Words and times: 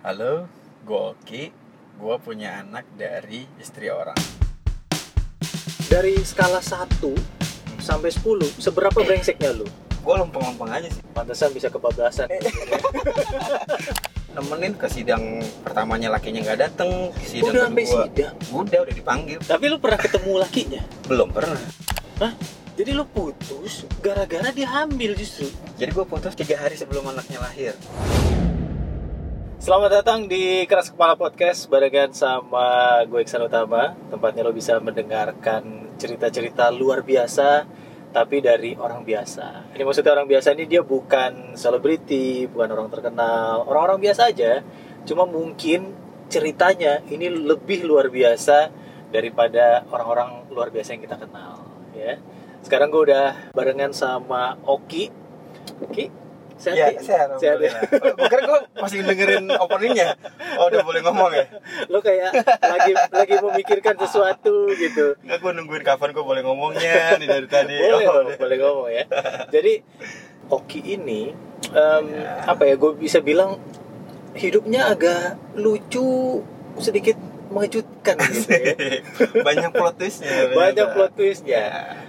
Halo, 0.00 0.48
gue 0.88 0.96
Oki. 0.96 1.52
Gue 2.00 2.16
punya 2.24 2.64
anak 2.64 2.88
dari 2.96 3.44
istri 3.60 3.92
orang. 3.92 4.16
Dari 5.92 6.16
skala 6.24 6.64
1 6.64 6.88
sampai 7.84 8.08
10, 8.08 8.24
seberapa 8.64 8.96
brengseknya 8.96 9.52
lu? 9.52 9.68
Gue 10.00 10.14
lempeng-lempeng 10.16 10.72
aja 10.72 10.88
sih. 10.88 11.04
Pantesan 11.12 11.52
bisa 11.52 11.68
kebablasan. 11.68 12.32
Nemenin 14.40 14.72
ke 14.80 14.88
sidang 14.88 15.44
pertamanya 15.60 16.08
lakinya 16.16 16.48
nggak 16.48 16.60
dateng. 16.64 17.12
Ke 17.12 17.36
sidang 17.36 17.52
Udah 17.52 17.62
sampai 17.68 17.84
sidang. 17.84 18.34
Udah, 18.56 18.78
udah 18.88 18.94
dipanggil. 18.96 19.36
Tapi 19.44 19.64
lu 19.68 19.76
pernah 19.76 20.00
ketemu 20.00 20.32
lakinya? 20.40 20.82
Belum 21.12 21.28
pernah. 21.28 21.60
Hah? 22.24 22.32
Jadi 22.72 22.96
lu 22.96 23.04
putus 23.04 23.84
gara-gara 24.00 24.48
dia 24.48 24.80
hamil 24.80 25.12
justru. 25.12 25.52
Jadi 25.76 25.92
gue 25.92 26.06
putus 26.08 26.32
tiga 26.32 26.56
hari 26.56 26.80
sebelum 26.80 27.04
anaknya 27.04 27.36
lahir. 27.44 27.76
Selamat 29.60 30.00
datang 30.00 30.24
di 30.24 30.64
Keras 30.64 30.88
Kepala 30.88 31.20
Podcast 31.20 31.68
barengan 31.68 32.16
sama 32.16 32.96
gue 33.04 33.20
Iksan 33.20 33.44
Utama. 33.44 33.92
Tempatnya 34.08 34.40
lo 34.40 34.56
bisa 34.56 34.80
mendengarkan 34.80 35.92
cerita-cerita 36.00 36.72
luar 36.72 37.04
biasa 37.04 37.68
tapi 38.08 38.40
dari 38.40 38.72
orang 38.80 39.04
biasa. 39.04 39.76
Ini 39.76 39.84
maksudnya 39.84 40.16
orang 40.16 40.32
biasa 40.32 40.56
ini 40.56 40.64
dia 40.64 40.80
bukan 40.80 41.60
selebriti, 41.60 42.48
bukan 42.48 42.72
orang 42.72 42.88
terkenal, 42.88 43.68
orang-orang 43.68 44.00
biasa 44.00 44.32
aja. 44.32 44.64
Cuma 45.04 45.28
mungkin 45.28 45.92
ceritanya 46.32 47.04
ini 47.12 47.28
lebih 47.28 47.84
luar 47.84 48.08
biasa 48.08 48.72
daripada 49.12 49.84
orang-orang 49.92 50.48
luar 50.48 50.72
biasa 50.72 50.96
yang 50.96 51.04
kita 51.04 51.20
kenal, 51.20 51.68
ya. 51.92 52.16
Sekarang 52.64 52.88
gue 52.88 53.12
udah 53.12 53.52
barengan 53.52 53.92
sama 53.92 54.56
Oki. 54.64 55.12
Oki, 55.84 56.08
sehat? 56.60 56.76
Iya, 56.76 56.86
Ki? 56.92 57.02
sehat. 57.02 57.28
Sehat 57.40 57.58
ya? 57.58 57.72
Gue 57.88 58.28
kira 58.28 58.42
gue 58.44 58.58
masih 58.76 58.98
dengerin 59.00 59.44
openingnya. 59.56 60.14
Oh, 60.60 60.68
udah 60.68 60.84
boleh 60.84 61.00
ngomong 61.00 61.32
ya? 61.32 61.44
lo 61.88 61.98
kayak 61.98 62.30
lagi 62.60 62.92
lagi 63.10 63.34
memikirkan 63.40 63.96
sesuatu 63.96 64.68
gitu 64.76 65.16
Nggak, 65.24 65.38
gue 65.40 65.50
nungguin 65.56 65.82
kapan 65.82 66.12
gue 66.12 66.24
boleh 66.24 66.42
ngomongnya 66.44 67.16
nih 67.16 67.26
dari 67.26 67.48
tadi. 67.48 67.74
boleh 67.80 67.94
Oh, 67.96 68.00
ngomong, 68.04 68.36
boleh 68.36 68.56
ngomong 68.60 68.88
ya 68.92 69.04
jadi 69.48 69.72
Oki 70.50 70.80
ini 70.84 71.30
em, 71.70 72.04
apa 72.44 72.62
ya 72.66 72.74
gue 72.76 72.92
bisa 72.94 73.22
bilang 73.22 73.56
hidupnya 74.36 74.90
agak 74.90 75.38
lucu 75.58 76.42
sedikit 76.78 77.18
mengejutkan 77.50 78.14
gitu 78.30 78.50
ya. 78.54 78.74
Banyak 79.42 79.70
plot 79.74 79.94
twistnya. 79.98 80.54
banyak 80.54 80.86
plot 80.94 81.12
twistnya 81.18 81.64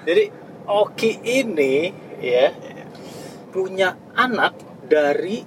jadi 0.05 0.29
Oki 0.67 1.17
ini 1.21 1.89
ya 2.21 2.53
punya 3.51 3.99
anak 4.15 4.55
dari 4.87 5.43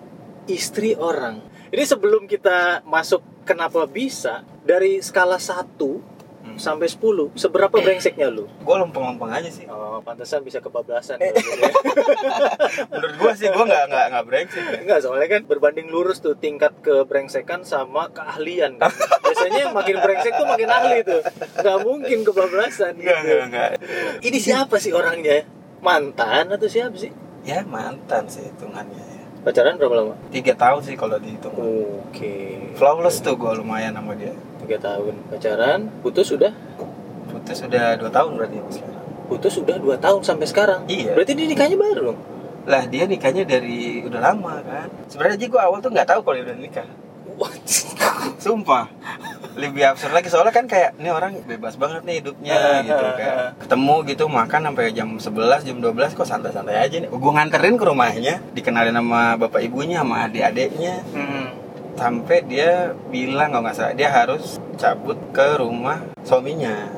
istri 0.47 0.93
orang 0.95 1.41
ini 1.69 1.83
sebelum 1.83 2.29
kita 2.29 2.85
masuk 2.85 3.43
kenapa 3.43 3.83
bisa 3.85 4.47
dari 4.63 5.01
skala 5.01 5.37
1 5.37 6.15
Hmm. 6.45 6.61
sampai 6.61 6.93
10 6.93 7.33
seberapa 7.33 7.73
brengseknya 7.73 8.29
lu? 8.29 8.45
Gue 8.61 8.77
lempeng-lempeng 8.77 9.33
aja 9.33 9.49
sih. 9.49 9.65
Oh, 9.65 10.05
pantesan 10.05 10.45
bisa 10.45 10.61
kebablasan. 10.61 11.17
Eh. 11.17 11.33
gitu 11.33 11.57
ya. 11.57 11.73
Menurut 12.93 13.15
gue 13.17 13.33
sih 13.33 13.49
gue 13.49 13.65
nggak 13.65 13.85
nggak 13.89 14.07
nggak 14.13 14.25
brengsek. 14.29 14.61
ya. 14.61 14.77
Enggak, 14.85 14.99
soalnya 15.01 15.29
kan 15.33 15.49
berbanding 15.49 15.89
lurus 15.89 16.21
tuh 16.21 16.37
tingkat 16.37 16.77
kebrengsekan 16.85 17.65
sama 17.65 18.13
keahlian. 18.13 18.77
Kan? 18.77 18.93
Biasanya 19.25 19.59
yang 19.65 19.73
makin 19.73 19.97
brengsek 20.05 20.37
tuh 20.37 20.45
makin 20.45 20.69
ahli 20.69 21.01
tuh. 21.01 21.25
Nggak 21.65 21.79
mungkin 21.81 22.19
kebablasan 22.21 22.93
Nggak 23.01 23.17
gitu. 23.17 23.25
nggak 23.25 23.45
nggak. 23.49 23.71
Ini 24.21 24.39
siapa 24.39 24.77
sih 24.77 24.93
orangnya? 24.93 25.49
Mantan 25.81 26.53
atau 26.53 26.69
siapa 26.69 26.93
sih? 27.01 27.09
Ya 27.45 27.61
mantan 27.69 28.25
sih 28.27 28.49
hitungannya. 28.49 28.97
ya. 28.97 29.25
Pacaran 29.45 29.77
berapa 29.77 29.95
lama? 30.01 30.15
Tiga 30.33 30.57
tahun 30.57 30.81
sih 30.81 30.97
kalau 30.97 31.21
dihitung. 31.21 31.53
Oke. 31.53 32.73
Flawless 32.81 33.21
tuh 33.21 33.37
gue 33.37 33.53
lumayan 33.61 33.93
sama 33.93 34.17
dia. 34.17 34.33
Tiga 34.65 34.81
tahun 34.81 35.21
pacaran, 35.29 35.81
putus 36.01 36.33
sudah? 36.33 36.57
Putus 37.29 37.61
udah 37.61 38.01
dua 38.01 38.09
tahun 38.09 38.41
berarti 38.41 38.57
sekarang. 38.73 39.05
Putus 39.29 39.53
sudah 39.61 39.77
dua 39.77 39.97
tahun 40.01 40.25
sampai 40.25 40.47
sekarang. 40.49 40.81
Iya. 40.89 41.13
Berarti 41.13 41.37
dia 41.37 41.45
nikahnya 41.45 41.77
baru 41.77 42.01
dong? 42.17 42.19
Lah 42.65 42.89
dia 42.89 43.05
nikahnya 43.05 43.45
dari 43.45 44.01
udah 44.01 44.21
lama 44.25 44.65
kan. 44.65 44.89
Sebenarnya 45.13 45.45
gue 45.45 45.61
awal 45.61 45.85
tuh 45.85 45.93
nggak 45.93 46.09
tahu 46.09 46.21
kalau 46.25 46.41
dia 46.41 46.49
udah 46.49 46.57
nikah. 46.57 46.89
What? 47.39 47.63
Sumpah. 48.45 48.87
Lebih 49.55 49.95
absurd 49.95 50.11
lagi 50.11 50.27
soalnya 50.27 50.51
kan 50.51 50.67
kayak 50.67 50.99
ini 50.99 51.15
orang 51.15 51.39
bebas 51.47 51.79
banget 51.79 52.03
nih 52.03 52.19
hidupnya 52.19 52.83
gitu 52.83 53.05
kayak 53.15 53.37
ketemu 53.63 53.95
gitu 54.11 54.25
makan 54.27 54.61
sampai 54.67 54.91
jam 54.91 55.09
11 55.15 55.63
jam 55.63 55.77
12 55.79 56.19
kok 56.19 56.27
santai-santai 56.27 56.75
aja 56.75 56.97
nih. 56.99 57.09
Gue 57.09 57.33
nganterin 57.33 57.79
ke 57.79 57.85
rumahnya, 57.87 58.43
dikenalin 58.51 58.99
sama 58.99 59.39
bapak 59.39 59.63
ibunya 59.63 60.03
sama 60.03 60.27
adik-adiknya. 60.27 61.07
Hmm. 61.15 61.55
Sampai 61.95 62.43
dia 62.43 62.99
bilang 63.15 63.55
kalau 63.55 63.63
nggak 63.63 63.77
salah 63.79 63.95
dia 63.95 64.11
harus 64.11 64.59
cabut 64.75 65.19
ke 65.31 65.63
rumah 65.63 66.03
suaminya. 66.27 66.91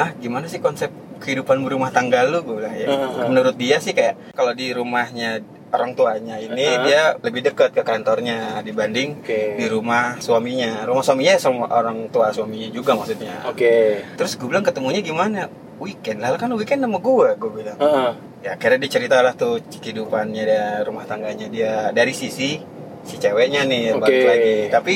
Ah, 0.00 0.16
gimana 0.16 0.48
sih 0.48 0.64
konsep 0.64 0.88
kehidupan 1.20 1.60
berumah 1.66 1.92
tangga 1.92 2.24
lu 2.24 2.40
gue 2.40 2.56
bilang 2.64 2.72
ya. 2.72 2.88
Menurut 3.28 3.58
dia 3.60 3.76
sih 3.82 3.92
kayak 3.92 4.32
kalau 4.32 4.56
di 4.56 4.72
rumahnya 4.72 5.44
orang 5.68 5.92
tuanya 5.92 6.40
ini 6.40 6.64
Uh-huh. 6.64 6.84
dia 6.88 7.02
lebih 7.20 7.44
dekat 7.44 7.76
ke 7.76 7.82
kantornya 7.84 8.64
dibanding 8.64 9.20
Oke. 9.20 9.56
di 9.60 9.66
rumah 9.68 10.16
suaminya. 10.20 10.84
Rumah 10.88 11.04
suaminya 11.04 11.34
sama 11.36 11.68
orang 11.68 12.08
tua 12.08 12.32
suaminya 12.32 12.68
juga 12.72 12.96
maksudnya. 12.96 13.44
Oke. 13.48 14.04
Terus 14.16 14.36
gue 14.36 14.48
bilang 14.48 14.64
ketemunya 14.64 15.04
gimana? 15.04 15.48
Weekend. 15.78 16.18
Lalu 16.24 16.36
kan 16.40 16.50
weekend 16.56 16.80
sama 16.82 16.98
gue, 16.98 17.28
gue 17.38 17.50
bilang. 17.52 17.76
Heeh. 17.78 18.10
Ya 18.38 18.50
akhirnya 18.54 18.78
diceritalah 18.82 19.34
tuh 19.34 19.62
kehidupannya 19.66 20.42
dia, 20.46 20.66
rumah 20.86 21.04
tangganya 21.04 21.46
dia 21.50 21.72
dari 21.90 22.14
sisi 22.14 22.58
si 23.06 23.14
ceweknya 23.16 23.66
nih 23.66 23.94
Oke. 23.94 24.02
balik 24.02 24.24
lagi. 24.26 24.56
Tapi 24.70 24.94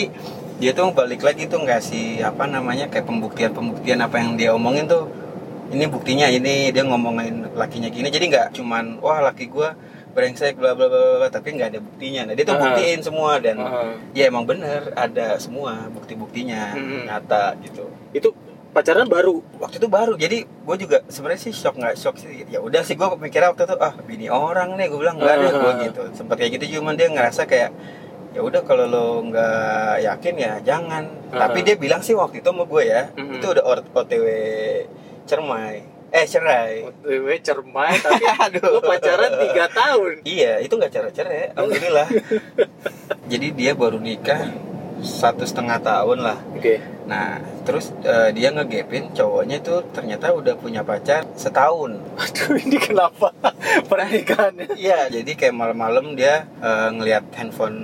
dia 0.63 0.71
tuh 0.75 0.95
balik 0.95 1.27
lagi 1.27 1.51
tuh 1.51 1.59
nggak 1.63 1.83
sih 1.83 2.23
apa 2.23 2.47
namanya 2.47 2.87
kayak 2.87 3.03
pembuktian-pembuktian 3.03 3.99
apa 3.99 4.23
yang 4.23 4.39
dia 4.39 4.55
omongin 4.55 4.87
tuh 4.87 5.11
ini 5.73 5.89
buktinya 5.89 6.29
ini 6.31 6.71
dia 6.71 6.85
ngomongin 6.87 7.51
lakinya 7.57 7.91
gini 7.91 8.13
jadi 8.13 8.25
nggak 8.31 8.47
cuman 8.61 9.03
wah 9.03 9.25
laki 9.25 9.51
gua 9.51 9.75
brengsek 10.13 10.55
bla 10.55 10.73
bla 10.73 10.87
bla 10.87 11.01
bla, 11.19 11.29
tapi 11.29 11.53
nggak 11.53 11.69
ada 11.69 11.81
buktinya 11.81 12.21
nah 12.25 12.33
dia 12.33 12.45
tuh 12.45 12.55
buktiin 12.55 13.01
semua 13.01 13.37
dan 13.37 13.57
Heeh. 13.57 13.93
ya 14.15 14.25
emang 14.27 14.45
bener 14.45 14.93
ada 14.95 15.37
semua 15.37 15.89
bukti-buktinya 15.89 16.73
Hmm. 16.73 17.05
nyata 17.05 17.57
gitu 17.59 17.89
Itu 18.11 18.31
pacaran 18.71 19.05
baru. 19.07 19.41
waktu 19.59 19.77
itu 19.77 19.87
baru 19.87 20.15
jadi 20.15 20.39
gue 20.45 20.77
juga 20.79 21.05
sebenarnya 21.07 21.43
sih 21.43 21.53
shock 21.53 21.77
nggak 21.77 21.93
shock 21.95 22.17
sih 22.17 22.45
ya 22.47 22.57
udah 22.59 22.81
sih 22.81 22.95
gue 22.95 23.05
mikirnya 23.19 23.51
waktu 23.51 23.65
itu 23.65 23.77
ah 23.79 23.93
bini 24.03 24.27
orang 24.27 24.75
nih 24.75 24.87
gue 24.87 24.99
bilang 24.99 25.17
nggak 25.17 25.35
ada 25.35 25.49
gue 25.51 25.61
Ah. 25.67 25.77
gitu 25.83 26.03
sempat 26.13 26.37
kayak 26.37 26.57
gitu 26.57 26.79
cuman 26.79 26.95
dia 26.95 27.07
ngerasa 27.07 27.45
kayak 27.45 27.69
ya 28.31 28.41
udah 28.41 28.61
kalau 28.63 28.85
lo 28.87 29.05
nggak 29.23 29.53
yakin 30.03 30.35
ya 30.37 30.53
jangan 30.63 31.05
Ah. 31.31 31.41
tapi 31.43 31.61
dia 31.63 31.77
bilang 31.77 32.01
sih 32.01 32.13
waktu 32.13 32.41
itu 32.41 32.49
sama 32.49 32.65
gue 32.65 32.83
ya 32.83 33.13
Mhm. 33.13 33.33
itu 33.35 33.47
udah 33.47 33.65
ot- 33.67 33.93
otw 33.95 34.25
cermai 35.23 35.85
eh 36.13 36.29
cerai 36.29 36.85
OTW 36.85 37.27
cermai 37.41 37.97
tapi 37.97 38.25
Aduh. 38.45 38.77
lu 38.77 38.81
pacaran 38.85 39.33
3 39.33 39.49
tahun. 39.73 40.13
iya 40.29 40.61
itu 40.61 40.77
nggak 40.77 40.93
cara 40.93 41.09
cerai 41.09 41.51
alhamdulillah 41.57 42.09
jadi 43.27 43.47
dia 43.57 43.73
baru 43.73 43.97
nikah 43.97 44.53
satu 45.03 45.43
setengah 45.43 45.83
tahun 45.83 46.19
lah 46.23 46.39
Oke. 46.55 46.79
Nah, 47.03 47.43
terus 47.67 47.91
eh, 48.07 48.31
dia 48.31 48.55
ngegapin 48.55 49.11
cowoknya 49.11 49.59
tuh 49.59 49.83
ternyata 49.91 50.31
udah 50.31 50.55
punya 50.55 50.87
pacar 50.87 51.27
setahun. 51.35 51.99
Aduh, 52.15 52.55
ini 52.55 52.79
kenapa 52.79 53.35
pernikahannya? 53.91 54.79
Iya, 54.79 55.11
jadi 55.11 55.27
kayak 55.35 55.59
malam-malam 55.59 56.15
dia 56.15 56.47
eh, 56.63 56.89
ngelihat 56.95 57.27
handphone 57.35 57.79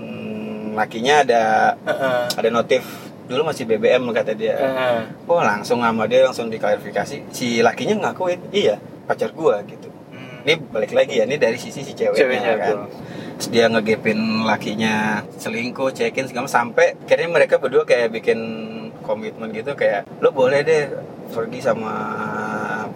lakinya 0.78 1.26
ada 1.26 1.42
Heeh. 1.82 2.22
ada 2.38 2.48
notif. 2.54 2.86
Dulu 3.28 3.42
masih 3.44 3.68
BBM 3.68 4.08
kata 4.10 4.32
dia. 4.32 4.56
Heeh. 4.56 4.98
Oh, 5.28 5.44
langsung 5.44 5.84
sama 5.84 6.08
dia 6.08 6.24
langsung 6.24 6.48
diklarifikasi. 6.48 7.28
Si 7.28 7.60
lakinya 7.60 8.08
ngakuin, 8.08 8.40
"Iya, 8.50 8.80
pacar 9.04 9.30
gua." 9.36 9.60
gitu. 9.68 9.92
Hmm. 10.10 10.48
Ini 10.48 10.54
balik 10.72 10.96
lagi 10.96 11.20
ya, 11.20 11.28
ini 11.28 11.36
dari 11.36 11.60
sisi 11.60 11.84
si 11.84 11.92
ceweknya, 11.92 12.16
Ceweknya, 12.16 12.54
kan. 12.56 12.76
Terus 13.38 13.48
dia 13.52 13.70
ngegapin 13.70 14.42
lakinya 14.48 15.22
selingkuh, 15.38 15.92
cekin 15.94 16.26
segala 16.26 16.48
sampai 16.50 16.98
akhirnya 16.98 17.28
mereka 17.30 17.60
berdua 17.60 17.86
kayak 17.86 18.10
bikin 18.10 18.40
komitmen 19.06 19.48
gitu 19.54 19.72
kayak 19.72 20.04
lo 20.20 20.28
boleh 20.34 20.60
deh 20.60 20.92
pergi 21.32 21.60
sama 21.64 21.92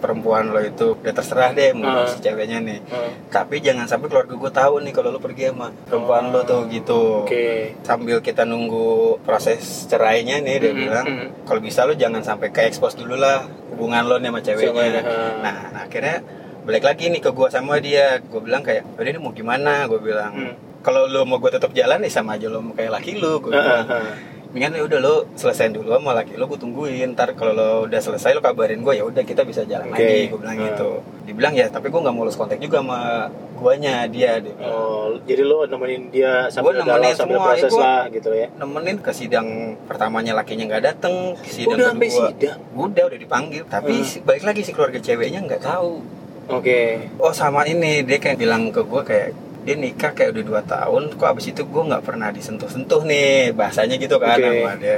perempuan 0.03 0.43
lo 0.45 0.59
itu 0.59 0.93
udah 0.93 1.13
terserah 1.13 1.49
deh 1.49 1.71
mau 1.71 1.87
Ah. 1.95 2.03
si 2.05 2.19
ceweknya 2.19 2.59
nih 2.59 2.83
Heeh. 2.83 3.11
tapi 3.29 3.57
jangan 3.57 3.87
sampai 3.87 4.05
keluarga 4.05 4.35
gue 4.35 4.51
tahu 4.53 4.73
nih 4.81 4.91
kalau 4.91 5.09
lo 5.09 5.17
pergi 5.17 5.47
sama 5.47 5.71
perempuan 5.81 6.29
lo 6.29 6.43
tuh 6.43 6.67
gitu 6.67 7.23
Oke. 7.23 7.79
sambil 7.81 8.19
kita 8.19 8.43
nunggu 8.43 8.91
proses 9.21 9.63
cerainya 9.87 10.37
nih 10.37 10.55
dia 10.59 10.69
Mhm, 10.69 10.77
bilang 10.77 11.05
mhm. 11.07 11.27
kalau 11.43 11.59
bisa 11.59 11.83
lo 11.83 11.95
jangan 11.95 12.19
sampai 12.19 12.49
ke 12.49 12.61
expose 12.61 12.93
dulu 12.93 13.15
lah 13.15 13.47
hubungan 13.71 14.03
lo 14.03 14.15
nih 14.17 14.27
sama 14.27 14.39
ceweknya 14.41 14.99
ha. 14.99 15.15
nah, 15.39 15.57
nah, 15.71 15.81
akhirnya 15.83 16.19
balik 16.61 16.83
lagi 16.83 17.07
nih 17.07 17.19
ke 17.19 17.29
gua 17.29 17.47
sama 17.47 17.79
dia 17.79 18.19
gue 18.19 18.39
bilang 18.39 18.59
kayak 18.59 18.83
udah 18.93 19.03
ini 19.05 19.17
mau 19.17 19.31
gimana 19.31 19.83
gue 19.85 19.99
bilang 19.99 20.31
Hmm. 20.33 20.53
kalau 20.81 21.05
lo 21.05 21.23
mau 21.23 21.35
gue 21.37 21.47
tetap 21.49 21.71
jalan 21.71 21.99
ya 21.99 22.11
sama 22.13 22.35
aja 22.35 22.47
lo 22.47 22.59
mau 22.59 22.71
kayak 22.71 22.91
laki 22.93 23.15
lo 23.15 23.39
gue 23.39 23.51
bilang 23.51 23.83
Heeh. 23.85 24.32
Mendingan 24.53 24.71
ya 24.71 24.83
udah 24.85 24.99
lo 25.01 25.13
selesaiin 25.33 25.73
dulu 25.73 25.89
sama 25.91 26.13
laki 26.13 26.37
lo 26.37 26.45
gue 26.45 26.55
tungguin 26.55 27.09
ntar 27.11 27.33
kalau 27.33 27.51
lo 27.51 27.69
udah 27.83 27.97
selesai 27.97 28.31
lo 28.31 28.39
kabarin 28.39 28.79
gue 28.79 28.93
ya 28.93 29.01
udah 29.01 29.21
kita 29.21 29.41
bisa 29.41 29.65
jalan 29.65 29.89
Oke. 29.89 29.97
lagi 29.97 30.29
gue 30.29 30.37
bilang 30.37 30.55
Hmm. 30.55 30.67
gitu 30.67 30.89
dibilang 31.23 31.53
ya 31.53 31.65
tapi 31.67 31.87
gue 31.87 31.97
nggak 31.97 32.11
mau 32.11 32.21
lost 32.21 32.35
kontak 32.35 32.57
juga 32.57 32.77
sama 32.77 33.25
guanya 33.55 34.05
dia 34.05 34.37
dia 34.37 34.53
bilang. 34.53 34.69
Oh, 34.69 35.17
jadi 35.19 35.41
lo 35.41 35.65
nemenin 35.65 36.01
dia 36.07 36.45
sampai 36.47 36.69
Gua 36.69 36.73
nemenin 36.75 36.93
dalam 37.01 37.01
sampai 37.11 37.33
semua, 37.33 37.45
proses 37.49 37.73
lah 37.73 38.01
gitu 38.07 38.29
ya. 38.31 38.47
nemenin 38.53 38.97
ke 38.99 39.11
sidang 39.11 39.47
pertamanya 39.83 40.33
lakinya 40.35 40.63
nggak 40.69 40.83
dateng 40.85 41.15
ke 41.35 41.49
sidang 41.49 41.73
Udah 41.75 41.89
kedua 41.91 42.27
sidang. 42.29 42.57
udah 42.77 43.03
udah 43.07 43.19
dipanggil 43.19 43.63
tapi 43.65 44.05
si- 44.05 44.21
balik 44.21 44.43
lagi 44.43 44.61
si 44.61 44.69
keluarga 44.69 44.99
ceweknya 44.99 45.41
nggak 45.41 45.65
tahu 45.65 45.97
Oke. 46.45 47.09
oh 47.17 47.31
sama 47.31 47.65
ini 47.65 48.03
dia 48.03 48.17
kayak 48.17 48.37
bilang 48.37 48.69
ke 48.69 48.81
gue 48.81 49.01
kayak 49.01 49.29
dia 49.63 49.75
nikah 49.75 50.11
kayak 50.11 50.35
udah 50.35 50.43
dua 50.43 50.61
tahun 50.61 51.01
kok 51.11 51.23
abis 51.25 51.45
itu 51.49 51.63
gue 51.63 51.83
nggak 51.87 52.03
pernah 52.03 52.29
disentuh-sentuh 52.29 53.01
nih 53.03 53.51
bahasanya 53.51 53.95
gitu 53.95 54.19
kan 54.19 54.35
Oke. 54.35 54.59
sama 54.59 54.73
dia 54.75 54.97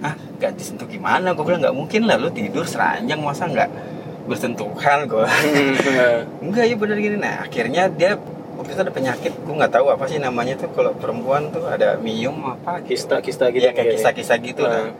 ah 0.00 0.14
nggak 0.16 0.52
disentuh 0.56 0.88
gimana 0.88 1.32
gue 1.32 1.44
bilang 1.44 1.60
nggak 1.60 1.76
mungkin 1.76 2.08
lah 2.08 2.16
lu 2.16 2.28
tidur 2.28 2.64
seranjang 2.64 3.20
masa 3.20 3.44
nggak 3.46 3.68
bersentuhan 4.24 5.04
gue 5.04 5.24
Heeh. 5.24 6.18
enggak 6.44 6.64
ya 6.68 6.74
bener 6.76 6.96
gini 6.96 7.16
nah 7.16 7.44
akhirnya 7.44 7.88
dia 7.88 8.16
waktu 8.56 8.74
itu 8.74 8.80
ada 8.82 8.90
penyakit 8.90 9.32
gue 9.36 9.54
nggak 9.54 9.72
tahu 9.72 9.86
apa 9.88 10.04
sih 10.04 10.18
namanya 10.18 10.58
tuh 10.58 10.68
kalau 10.72 10.90
perempuan 10.92 11.48
tuh 11.48 11.64
ada 11.64 11.94
mium 11.96 12.34
apa 12.42 12.82
gitu. 12.82 12.96
Kista-kista 12.96 13.52
gitu 13.52 13.62
Iya 13.62 13.72
kayak 13.72 13.86
ya. 13.86 13.92
kisah-kisah 13.96 14.36
gitu 14.40 14.62
nah 14.64 14.90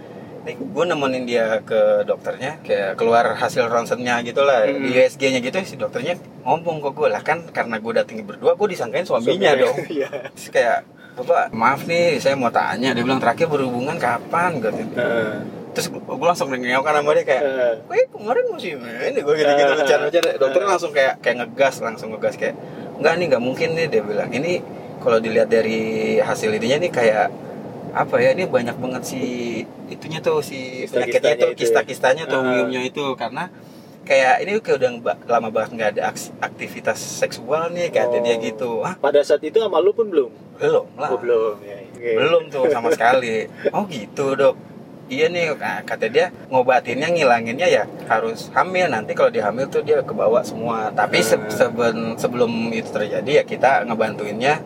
gue 0.44 0.84
nemenin 0.84 1.24
dia 1.24 1.60
ke 1.60 1.76
dokternya 2.02 2.62
kayak 2.62 2.94
keluar 2.94 3.34
hasil 3.34 3.66
ronsennya 3.66 4.22
gitu 4.22 4.40
lah 4.40 4.64
Hmm. 4.64 4.80
di 4.80 4.94
USG-nya 4.94 5.40
gitu 5.40 5.56
si 5.62 5.74
dokternya 5.74 6.14
ngomong 6.40 6.80
ke 6.80 6.90
gue 6.90 7.08
lah 7.08 7.20
kan 7.20 7.44
karena 7.46 7.76
gue 7.76 7.92
datengin 7.92 8.24
berdua 8.24 8.52
gue 8.52 8.68
disangkain 8.68 9.02
suaminya 9.02 9.52
Suaminya. 9.52 9.52
dong 9.60 9.76
Iya. 9.96 10.08
terus 10.30 10.48
kayak 10.48 10.78
Bapak, 11.14 11.50
maaf 11.50 11.82
nih, 11.82 12.22
saya 12.22 12.38
mau 12.38 12.46
tanya. 12.46 12.94
Dia 12.94 13.02
bilang 13.02 13.18
terakhir 13.18 13.50
berhubungan 13.50 13.98
kapan? 13.98 14.62
Gitu. 14.62 14.70
Heeh. 14.94 15.42
Terus 15.74 15.86
gue 15.90 16.14
langsung 16.22 16.46
nengok 16.46 16.78
kan 16.80 16.94
sama 16.94 17.10
dia 17.10 17.26
kayak. 17.26 17.42
Wih 17.90 18.06
kemarin 18.06 18.44
masih 18.48 18.78
ini 18.78 19.18
gue 19.18 19.34
gitu 19.34 19.50
gitu 19.50 19.66
Eh, 19.66 19.76
bercanda-bercanda 19.76 20.30
eh, 20.30 20.38
dokternya 20.38 20.62
eh. 20.62 20.70
langsung 20.70 20.92
kayak 20.94 21.14
kayak 21.18 21.36
ngegas 21.42 21.74
langsung 21.82 22.14
ngegas 22.14 22.38
kayak 22.38 22.54
enggak 22.96 23.14
nih 23.18 23.26
nggak 23.28 23.42
mungkin 23.42 23.68
nih 23.74 23.86
dia 23.90 24.02
bilang 24.06 24.30
ini 24.30 24.62
kalau 25.02 25.18
dilihat 25.18 25.50
dari 25.50 25.80
hasil 26.18 26.54
ininya 26.54 26.78
nih 26.80 26.92
kayak 26.92 27.26
apa 27.98 28.14
ya 28.16 28.30
ini 28.30 28.46
banyak 28.46 28.76
banget 28.76 29.02
si 29.04 29.20
itunya 29.88 30.18
tuh 30.20 30.38
si 30.40 30.86
penyakitnya 30.86 31.34
tuh 31.36 31.50
ya. 31.50 31.56
kista-kistanya 31.56 32.24
tuh 32.24 32.38
Eh. 32.38 32.46
miumnya 32.46 32.80
itu 32.84 33.02
karena 33.12 33.50
kayak 34.04 34.40
ini 34.40 34.56
kayak 34.58 34.78
udah 34.78 34.90
lama 35.28 35.48
banget 35.48 35.70
nggak 35.74 35.90
ada 35.92 36.02
aktivitas 36.40 36.96
seksual 36.96 37.68
nih 37.68 37.90
kata 37.90 38.08
Oh. 38.10 38.22
dia 38.22 38.36
gitu 38.38 38.70
ah 38.80 38.94
Pada 38.96 39.20
saat 39.20 39.42
itu 39.42 39.58
sama 39.58 39.78
lu 39.78 39.90
pun 39.90 40.06
belum? 40.06 40.30
belum 40.56 40.86
lah 40.94 41.08
Oh, 41.08 41.18
belum. 41.18 41.54
Ya. 41.60 41.76
Oke. 41.92 42.10
belum 42.14 42.42
tuh 42.48 42.64
sama 42.68 42.88
sekali 42.88 43.46
oh 43.68 43.82
gitu 43.84 44.26
dok 44.32 44.54
iya 45.08 45.26
nih 45.26 45.56
kata 45.82 46.06
dia 46.06 46.30
ngobatinnya 46.46 47.08
ngilanginnya 47.08 47.66
ya 47.66 47.82
harus 48.06 48.52
hamil 48.52 48.86
nanti 48.86 49.12
kalau 49.12 49.28
dia 49.28 49.42
hamil 49.42 49.66
tuh 49.66 49.80
dia 49.80 49.98
kebawa 50.00 50.40
semua 50.40 50.88
tapi 50.90 51.18
se- 51.20 51.34
Hmm. 51.34 51.50
seben- 51.50 52.14
sebelum 52.14 52.48
itu 52.70 52.88
terjadi 52.88 53.30
ya 53.32 53.44
kita 53.44 53.82
ngebantuinnya 53.84 54.62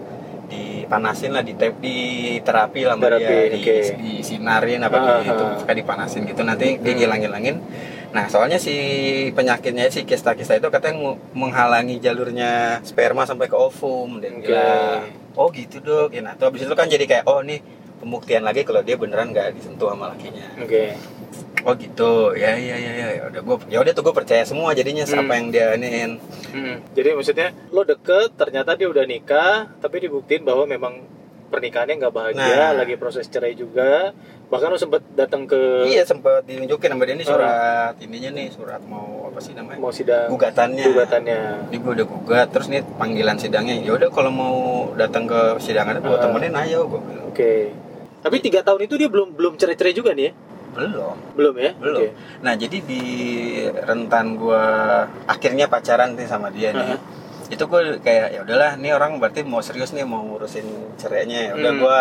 dipanasin 0.83 1.31
lah 1.31 1.41
di 1.41 1.55
te- 1.55 1.79
di 1.79 1.97
terapi 2.39 2.83
lah 2.83 2.97
Terapi, 2.97 3.23
dia 3.23 3.49
di, 3.49 3.61
oke. 3.61 3.77
disinarin 3.97 4.81
apa 4.81 4.97
Ah, 4.97 5.21
gitu 5.21 5.43
ah. 5.45 5.55
suka 5.57 5.73
dipanasin 5.73 6.23
gitu 6.25 6.43
nanti 6.43 6.77
dia 6.77 6.93
Hmm. 6.93 6.99
ngilangin-ngilangin 6.99 7.57
nah 8.11 8.27
soalnya 8.27 8.59
si 8.59 8.75
penyakitnya 9.31 9.89
si 9.89 10.03
kista-kista 10.03 10.53
itu 10.53 10.69
katanya 10.69 11.01
menghalangi 11.33 11.97
jalurnya 11.97 12.83
sperma 12.83 13.25
sampai 13.25 13.47
ke 13.47 13.57
ovum 13.57 14.21
dia 14.21 14.29
Oke. 14.31 14.45
bilang 14.45 15.09
oh 15.33 15.49
gitu 15.49 15.81
dok 15.81 16.11
ya 16.11 16.21
nah 16.21 16.35
tuh 16.35 16.47
abis 16.47 16.63
itu 16.63 16.75
kan 16.75 16.85
jadi 16.87 17.07
kayak 17.07 17.25
oh 17.25 17.41
nih 17.41 17.65
pembuktian 17.99 18.43
lagi 18.43 18.63
kalau 18.63 18.83
dia 18.83 18.95
beneran 18.95 19.31
nggak 19.31 19.55
disentuh 19.55 19.89
sama 19.89 20.11
lakinya 20.11 20.45
Oke. 20.59 20.93
Oh 21.63 21.75
gitu 21.75 22.13
ya 22.35 22.53
ya 22.53 22.77
ya 22.77 22.93
ya 22.93 23.09
ya 23.13 23.23
udah 23.29 23.41
gue 23.41 23.57
ya 23.69 23.79
udah 23.79 23.93
tuh 23.93 24.03
gue 24.03 24.15
percaya 24.15 24.43
semua 24.43 24.73
jadinya 24.73 25.03
Hmm. 25.05 25.21
apa 25.21 25.33
yang 25.35 25.47
dia 25.49 25.67
iniin 25.73 26.13
Hmm. 26.49 26.77
Jadi 26.93 27.09
maksudnya 27.13 27.49
lo 27.69 27.81
deket, 27.83 28.35
ternyata 28.35 28.75
dia 28.75 28.85
udah 28.85 29.03
nikah, 29.03 29.73
tapi 29.79 30.01
dibuktiin 30.01 30.43
bahwa 30.43 30.67
memang 30.67 31.01
pernikahannya 31.49 31.97
nggak 31.99 32.13
bahagia, 32.13 32.45
Nah. 32.45 32.73
lagi 32.75 32.95
proses 32.95 33.25
cerai 33.25 33.53
juga. 33.53 34.13
Bahkan 34.47 34.69
lo 34.69 34.77
sempet 34.77 35.01
datang 35.11 35.45
ke 35.45 35.57
iya 35.87 36.01
sempet 36.03 36.45
ditunjukin 36.45 36.93
sama 36.93 37.03
dia 37.03 37.15
ini 37.15 37.25
surat 37.25 37.97
ininya 37.99 38.31
nih 38.31 38.49
surat 38.49 38.85
mau 38.85 39.25
apa 39.25 39.41
sih 39.41 39.57
namanya 39.57 39.81
mau 39.81 39.89
sidang 39.89 40.29
gugatannya 40.29 40.85
gugatannya. 40.87 41.41
ini 41.69 41.77
gue 41.79 41.93
udah 41.95 42.07
gugat 42.07 42.47
terus 42.51 42.69
nih 42.69 42.85
panggilan 42.93 43.37
sidangnya 43.39 43.81
ya 43.81 43.93
udah 43.95 44.09
kalau 44.09 44.29
mau 44.29 44.57
datang 44.95 45.25
ke 45.25 45.57
sidangan 45.57 45.97
gue 45.99 46.11
Ah. 46.11 46.21
temenin 46.21 46.53
ayo 46.55 46.85
gue 46.87 47.01
Oke. 47.27 47.53
Tapi 48.21 48.37
tiga 48.39 48.61
tahun 48.61 48.85
itu 48.85 48.95
dia 48.95 49.09
belum 49.09 49.33
belum 49.33 49.57
cerai-cerai 49.57 49.95
juga 49.95 50.13
nih 50.13 50.29
ya? 50.29 50.33
Belum 50.73 51.17
Belum 51.33 51.55
ya? 51.57 51.71
belum 51.75 52.01
Oke. 52.01 52.09
nah 52.41 52.55
jadi 52.55 52.79
di 52.81 53.03
rentan 53.69 54.35
gue 54.35 54.65
akhirnya 55.27 55.67
pacaran 55.67 56.13
nih 56.13 56.25
sama 56.25 56.49
dia 56.49 56.71
nih 56.71 56.83
Aha. 56.83 56.97
itu 57.49 57.61
gue 57.63 57.81
kayak 57.99 58.29
ya 58.31 58.41
udahlah 58.41 58.77
nih 58.77 58.93
orang 58.93 59.17
berarti 59.17 59.43
mau 59.43 59.61
serius 59.61 59.91
nih 59.91 60.03
mau 60.03 60.23
ngurusin 60.23 60.65
cerainya 60.97 61.39
ya 61.43 61.53
udah 61.55 61.73
Hmm. 61.73 61.81
gue 61.81 61.99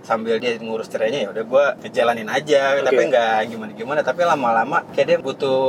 sambil 0.00 0.36
dia 0.36 0.56
ngurus 0.58 0.86
cerainya 0.86 1.24
ya 1.24 1.28
udah 1.30 1.44
gue 1.44 1.64
ngejalanin 1.82 2.28
aja 2.28 2.76
Oke. 2.76 2.84
tapi 2.86 3.02
nggak 3.06 3.36
gimana 3.46 3.72
gimana 3.72 4.00
tapi 4.00 4.20
lama-lama 4.22 4.84
kayak 4.90 5.06
dia 5.06 5.18
butuh 5.18 5.60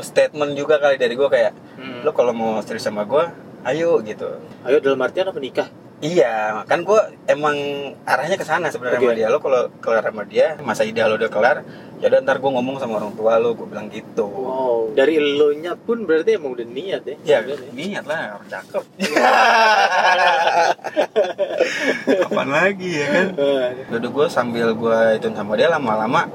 statement 0.00 0.52
juga 0.52 0.76
kali 0.76 0.96
dari 0.96 1.12
gue 1.12 1.28
kayak 1.28 1.52
Hmm. 1.74 2.04
lo 2.04 2.12
kalau 2.12 2.30
mau 2.30 2.60
serius 2.60 2.82
sama 2.82 3.02
gue 3.02 3.24
ayo 3.64 3.98
gitu 4.00 4.28
Ayo 4.62 4.78
dalam 4.78 5.00
artian 5.00 5.26
apa 5.26 5.36
nikah? 5.36 5.66
Iya, 6.02 6.66
kan 6.66 6.82
gue 6.82 6.98
emang 7.30 7.54
arahnya 8.02 8.34
ke 8.34 8.42
sana 8.42 8.66
sebenarnya 8.74 8.98
Oke. 8.98 9.06
sama 9.06 9.14
dia. 9.14 9.30
Lo 9.30 9.38
kalau 9.38 9.70
kelar 9.78 10.02
sama 10.02 10.26
dia, 10.26 10.58
masa 10.58 10.82
ide 10.82 10.98
lo 10.98 11.14
udah 11.14 11.30
kelar, 11.30 11.62
ya 12.02 12.10
udah 12.10 12.18
ntar 12.26 12.42
gue 12.42 12.50
ngomong 12.50 12.74
sama 12.82 12.98
orang 12.98 13.14
tua 13.14 13.38
lo, 13.38 13.54
gue 13.54 13.70
bilang 13.70 13.86
gitu. 13.86 14.26
Wow. 14.26 14.98
Dari 14.98 15.22
lo 15.22 15.54
nya 15.54 15.78
pun 15.78 16.02
berarti 16.02 16.34
emang 16.34 16.58
udah 16.58 16.66
niat 16.66 17.06
ya? 17.06 17.14
Ya, 17.22 17.38
Sebenarnya. 17.46 17.70
niat 17.70 18.04
lah, 18.10 18.34
orang 18.34 18.48
cakep. 18.50 18.82
Kapan 22.26 22.48
lagi 22.50 22.90
ya 22.98 23.06
kan? 23.06 23.26
Eh, 23.38 23.66
Udah 23.94 24.10
gue 24.10 24.26
sambil 24.26 24.74
gue 24.74 24.98
itu 25.22 25.26
sama 25.30 25.54
dia 25.54 25.70
lama-lama 25.70 26.26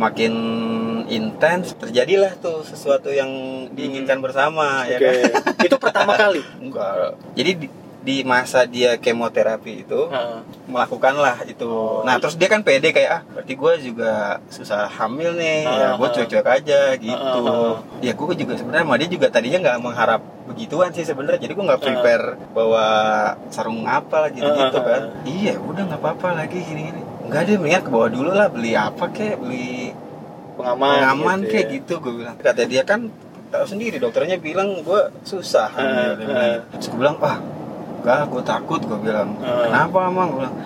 makin 0.00 0.32
intens 1.12 1.76
terjadilah 1.76 2.32
tuh 2.40 2.64
sesuatu 2.64 3.12
yang 3.12 3.28
diinginkan 3.76 4.24
bersama 4.24 4.88
ya 4.88 4.96
Oke. 4.96 5.04
kan 5.04 5.52
itu 5.60 5.76
pertama 5.76 6.16
kali. 6.16 6.40
enggak 6.64 7.12
jadi 7.36 7.68
di, 8.02 8.22
masa 8.22 8.66
dia 8.66 8.98
kemoterapi 8.98 9.82
itu 9.82 10.00
Heeh. 10.06 10.42
melakukanlah 10.66 11.42
itu. 11.44 11.64
Oh. 11.64 12.02
Nah 12.02 12.18
terus 12.18 12.34
dia 12.34 12.46
kan 12.46 12.60
pede 12.60 12.90
kayak 12.90 13.10
ah 13.10 13.22
berarti 13.24 13.52
gue 13.52 13.72
juga 13.84 14.12
susah 14.46 14.90
hamil 14.90 15.34
nih, 15.34 15.62
ya 15.62 15.86
Ah, 15.86 15.92
gue 15.94 16.08
cuek-cuek 16.10 16.42
aja 16.44 16.80
gitu. 16.94 17.40
Ah, 17.46 17.78
Ya 17.98 18.12
gue 18.12 18.34
juga 18.34 18.52
sebenarnya 18.54 18.84
sama 18.84 18.96
dia 18.96 19.06
juga 19.06 19.26
tadinya 19.28 19.58
nggak 19.62 19.78
mengharap 19.80 20.20
begituan 20.44 20.90
sih 20.90 21.02
sebenarnya. 21.02 21.40
Jadi 21.40 21.52
gue 21.52 21.64
nggak 21.64 21.80
prepare 21.80 22.24
bawa 22.50 22.86
sarung 23.48 23.84
apa 23.84 24.28
gitu 24.28 24.46
gitu 24.46 24.78
kan. 24.78 25.02
Iya 25.22 25.54
udah 25.56 25.82
nggak 25.86 26.00
apa-apa 26.00 26.28
lagi 26.36 26.58
gini-gini. 26.58 27.02
Enggak 27.22 27.46
deh 27.46 27.56
mendingan 27.56 27.82
ke 27.82 27.90
bawah 27.90 28.10
dulu 28.10 28.30
lah 28.30 28.48
beli 28.48 28.74
apa 28.74 29.06
kek 29.08 29.38
beli 29.38 29.94
Pengaman. 30.52 30.90
pengaman 31.00 31.38
gitu 31.40 31.48
kayak 31.48 31.64
ya. 31.64 31.72
gitu 31.78 31.94
gue 31.98 32.12
bilang. 32.18 32.36
Kata 32.36 32.62
dia 32.66 32.82
kan 32.82 33.00
tahu 33.48 33.64
sendiri 33.64 33.96
dokternya 33.96 34.36
bilang 34.36 34.80
gue 34.80 35.00
susah. 35.22 35.70
Ah, 35.70 36.12
bilang. 36.12 36.36
ah. 36.36 36.58
Terus 36.74 36.86
gue 36.88 36.98
bilang 36.98 37.16
wah 37.16 37.38
enggak 38.02 38.26
gue 38.26 38.42
takut 38.42 38.80
gue 38.80 38.98
bilang 39.00 39.38
Ah. 39.38 39.64
kenapa 39.64 39.98
emang 40.04 40.26
gue 40.28 40.40
bilang 40.40 40.56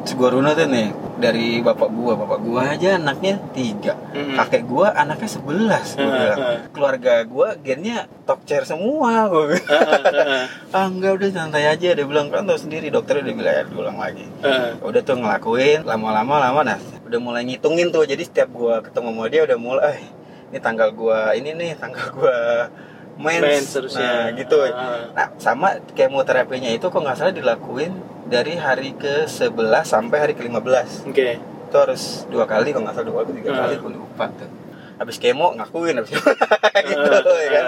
Terus 0.00 0.16
gue 0.16 0.28
runut 0.32 0.56
nih 0.56 0.88
dari 1.20 1.60
bapak 1.60 1.92
gua, 1.92 2.16
bapak 2.16 2.40
gua 2.40 2.72
aja 2.72 2.96
anaknya 2.96 3.36
tiga, 3.52 3.92
Mm-mm. 4.16 4.32
kakek 4.32 4.64
gua 4.64 4.96
anaknya 4.96 5.28
sebelas, 5.28 5.92
gue 5.92 6.00
Ah, 6.00 6.16
bilang. 6.16 6.38
ah. 6.40 6.56
Keluarga 6.72 7.14
gua 7.28 7.52
gennya 7.60 8.08
top 8.24 8.48
chair 8.48 8.64
semua, 8.64 9.28
gue 9.28 9.44
bilang. 9.52 9.60
Ah 10.72 10.88
enggak 10.88 11.20
udah 11.20 11.28
santai 11.28 11.68
aja, 11.68 11.92
dia 11.92 12.06
bilang 12.08 12.32
kan 12.32 12.48
tau 12.48 12.56
sendiri 12.56 12.88
dokternya 12.88 13.28
udah 13.28 13.36
bilang 13.36 13.54
ya 13.54 13.64
diulang 13.68 13.98
lagi. 14.00 14.24
heeh. 14.40 14.80
Udah 14.80 15.00
tuh 15.04 15.20
ngelakuin, 15.20 15.84
lama-lama 15.84 16.34
lama 16.40 16.60
nah 16.64 16.78
udah 17.04 17.20
mulai 17.20 17.44
ngitungin 17.44 17.92
tuh, 17.92 18.08
jadi 18.08 18.24
setiap 18.24 18.48
gua 18.50 18.80
ketemu 18.80 19.12
sama 19.12 19.28
dia 19.28 19.44
udah 19.44 19.58
mulai, 19.60 19.84
eh 19.92 20.00
ini 20.48 20.58
tanggal 20.58 20.88
gua 20.90 21.36
ini 21.36 21.52
nih 21.52 21.76
tanggal 21.76 22.08
gua 22.10 22.36
mens, 23.20 23.44
Mens 23.44 23.68
harusnya. 23.70 24.00
nah 24.02 24.26
gitu. 24.32 24.56
Heeh. 24.58 25.00
Nah, 25.12 25.26
sama 25.36 25.68
kemoterapinya 25.92 26.68
itu 26.68 26.82
kok 26.82 26.96
nggak 26.96 27.14
salah 27.14 27.30
dilakuin 27.30 27.92
dari 28.24 28.56
hari 28.56 28.96
ke-11 28.96 29.54
sampai 29.84 30.18
hari 30.18 30.34
ke-15. 30.34 31.06
Oke. 31.06 31.36
Itu 31.38 31.76
harus 31.76 32.24
dua 32.26 32.44
kali 32.44 32.72
kalau 32.72 32.88
nggak 32.88 32.96
salah 32.96 33.06
dua 33.06 33.16
kali 33.20 33.30
tiga 33.38 33.50
Hmm. 33.52 33.60
kali 33.62 33.74
gue 33.76 33.92
lupa 33.92 34.24
tuh. 34.32 34.50
Habis 34.96 35.16
kemo 35.16 35.52
ngakuin 35.54 35.96
habis 35.96 36.12
gitu 36.16 36.20
Heeh, 36.98 37.40
ya 37.46 37.50
kan. 37.50 37.64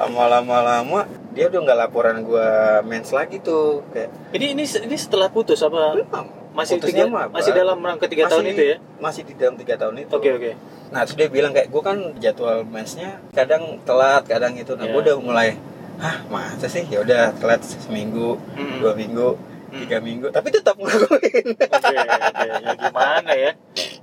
Lama-lama 0.00 1.04
dia 1.30 1.46
udah 1.46 1.60
nggak 1.60 1.78
laporan 1.78 2.24
gua 2.24 2.80
mens 2.80 3.12
lagi 3.12 3.36
tuh 3.38 3.84
kayak 3.92 4.08
Ini 4.32 4.56
ini 4.56 4.64
ini 4.64 4.96
setelah 4.96 5.28
putus 5.28 5.60
apa 5.60 5.92
belum. 5.92 6.39
Masih 6.50 6.76
tiga, 6.78 7.06
mah 7.06 7.26
masih 7.28 7.52
dalam 7.52 7.78
rangka 7.78 8.04
tiga 8.04 8.24
Masih- 8.24 8.32
tahun 8.32 8.46
itu 8.48 8.62
ya? 8.64 8.76
Masih 8.98 9.22
di 9.22 9.34
dalam 9.34 9.54
tiga 9.54 9.74
tahun 9.74 9.94
itu. 10.00 10.12
Oke 10.12 10.28
oke. 10.30 10.50
Nah 10.90 11.00
terus 11.02 11.16
dia 11.16 11.28
bilang 11.28 11.50
kayak 11.50 11.68
gue 11.68 11.80
kan 11.80 11.98
jadwal 12.16 12.62
mensnya 12.64 13.22
kadang 13.30 13.78
telat 13.80 14.22
kadang 14.24 14.52
gitu. 14.52 14.74
Nah 14.74 14.84
Ya. 14.84 14.90
gue 14.90 15.00
udah 15.00 15.16
mulai 15.16 15.48
hah 15.96 16.16
masa 16.26 16.64
sih 16.64 16.82
ya 16.84 17.00
udah 17.00 17.30
telat 17.34 17.60
seminggu 17.60 18.40
Hmm. 18.52 18.80
dua 18.80 18.92
minggu 18.94 19.36
tiga 19.70 20.00
minggu 20.00 20.26
tapi 20.28 20.50
tetap 20.50 20.74
ngelakuin 20.74 21.54
Oke, 21.54 21.92
oke. 21.92 22.46
Ya 22.58 22.74
gimana 22.74 23.30
ya? 23.30 23.52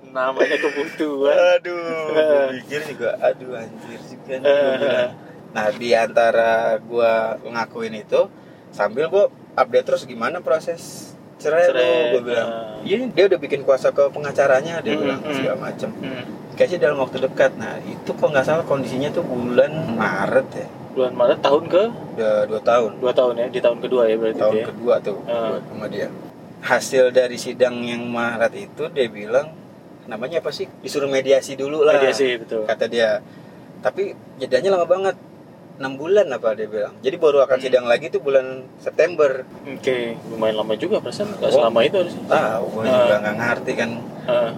Namanya 0.07 0.57
kebutuhan. 0.57 1.35
aduh 1.57 1.81
gue 2.07 2.23
pikir 2.55 2.81
juga 2.87 3.17
aduh 3.19 3.51
anjir 3.53 3.99
juga 4.03 4.33
nih 4.35 4.45
gua 4.45 4.55
Eh. 4.63 4.77
bilang. 4.77 5.11
nah 5.49 5.67
di 5.69 5.89
antara 5.91 6.51
gue 6.77 7.11
ngakuin 7.43 7.95
itu 7.97 8.21
sambil 8.69 9.09
gue 9.09 9.25
update 9.53 9.85
terus 9.85 10.03
gimana 10.05 10.39
proses 10.39 11.11
cerai, 11.37 11.63
Cerai, 11.69 11.85
lu 11.85 12.05
gue 12.17 12.23
bilang 12.33 12.49
iya 12.81 12.97
dia 13.05 13.23
udah 13.29 13.39
bikin 13.39 13.61
kuasa 13.61 13.93
ke 13.93 14.03
pengacaranya 14.09 14.81
dia 14.81 14.93
Hmm, 14.93 15.01
bilang 15.05 15.19
hmm. 15.21 15.33
segala 15.33 15.57
macem. 15.61 15.89
Hmm. 16.01 16.23
kayaknya 16.53 16.89
dalam 16.89 16.97
waktu 16.97 17.17
dekat. 17.21 17.51
Nah 17.55 17.77
itu 17.81 18.09
kok 18.09 18.27
nggak 18.27 18.41
salah 18.41 18.65
kondisinya 18.65 19.13
tuh 19.13 19.21
bulan 19.21 19.69
Maret 19.93 20.47
ya. 20.51 20.67
Bulan 20.97 21.13
Maret 21.13 21.39
tahun 21.39 21.63
ke? 21.69 21.83
Udah 22.17 22.35
dua 22.49 22.61
tahun. 22.65 22.91
Dua 22.97 23.13
tahun 23.13 23.33
ya 23.37 23.47
di 23.47 23.59
tahun 23.61 23.77
kedua 23.77 24.01
ya 24.09 24.15
berarti 24.17 24.41
tahun 24.41 24.55
ya. 24.57 24.65
kedua 24.73 24.93
tuh 24.97 25.15
gua 25.21 25.61
sama 25.61 25.85
dia. 25.85 26.07
Hasil 26.57 27.13
dari 27.13 27.37
sidang 27.37 27.85
yang 27.85 28.01
Maret 28.09 28.53
itu 28.57 28.89
dia 28.89 29.05
bilang 29.05 29.53
namanya 30.09 30.41
apa 30.41 30.49
sih? 30.49 30.65
Disuruh 30.81 31.05
mediasi 31.05 31.53
dulu 31.53 31.85
lah. 31.85 32.01
Mediasi 32.01 32.41
betul. 32.41 32.65
Kata 32.65 32.89
dia. 32.89 33.21
Tapi 33.77 34.17
jedanya 34.41 34.73
lama 34.73 34.89
banget 34.89 35.13
enam 35.77 35.93
bulan 35.93 36.25
apa 36.27 36.53
dia 36.53 36.65
bilang 36.65 36.93
jadi 36.99 37.15
baru 37.15 37.37
akan 37.43 37.55
Hmm. 37.55 37.65
sidang 37.65 37.85
lagi 37.85 38.09
tuh 38.09 38.19
bulan 38.19 38.45
September 38.77 39.45
oke 39.45 39.97
lumayan 40.27 40.55
lama 40.57 40.73
juga 40.73 40.97
perasaan 40.97 41.31
nggak 41.31 41.47
Oh. 41.47 41.55
selama 41.55 41.79
itu 41.81 41.95
harusnya 41.97 42.23
tahu 42.25 42.63
gue 42.67 42.81
Ah. 42.83 42.97
juga 42.97 43.15
nggak 43.19 43.35
ngerti 43.37 43.71
kan 43.73 43.89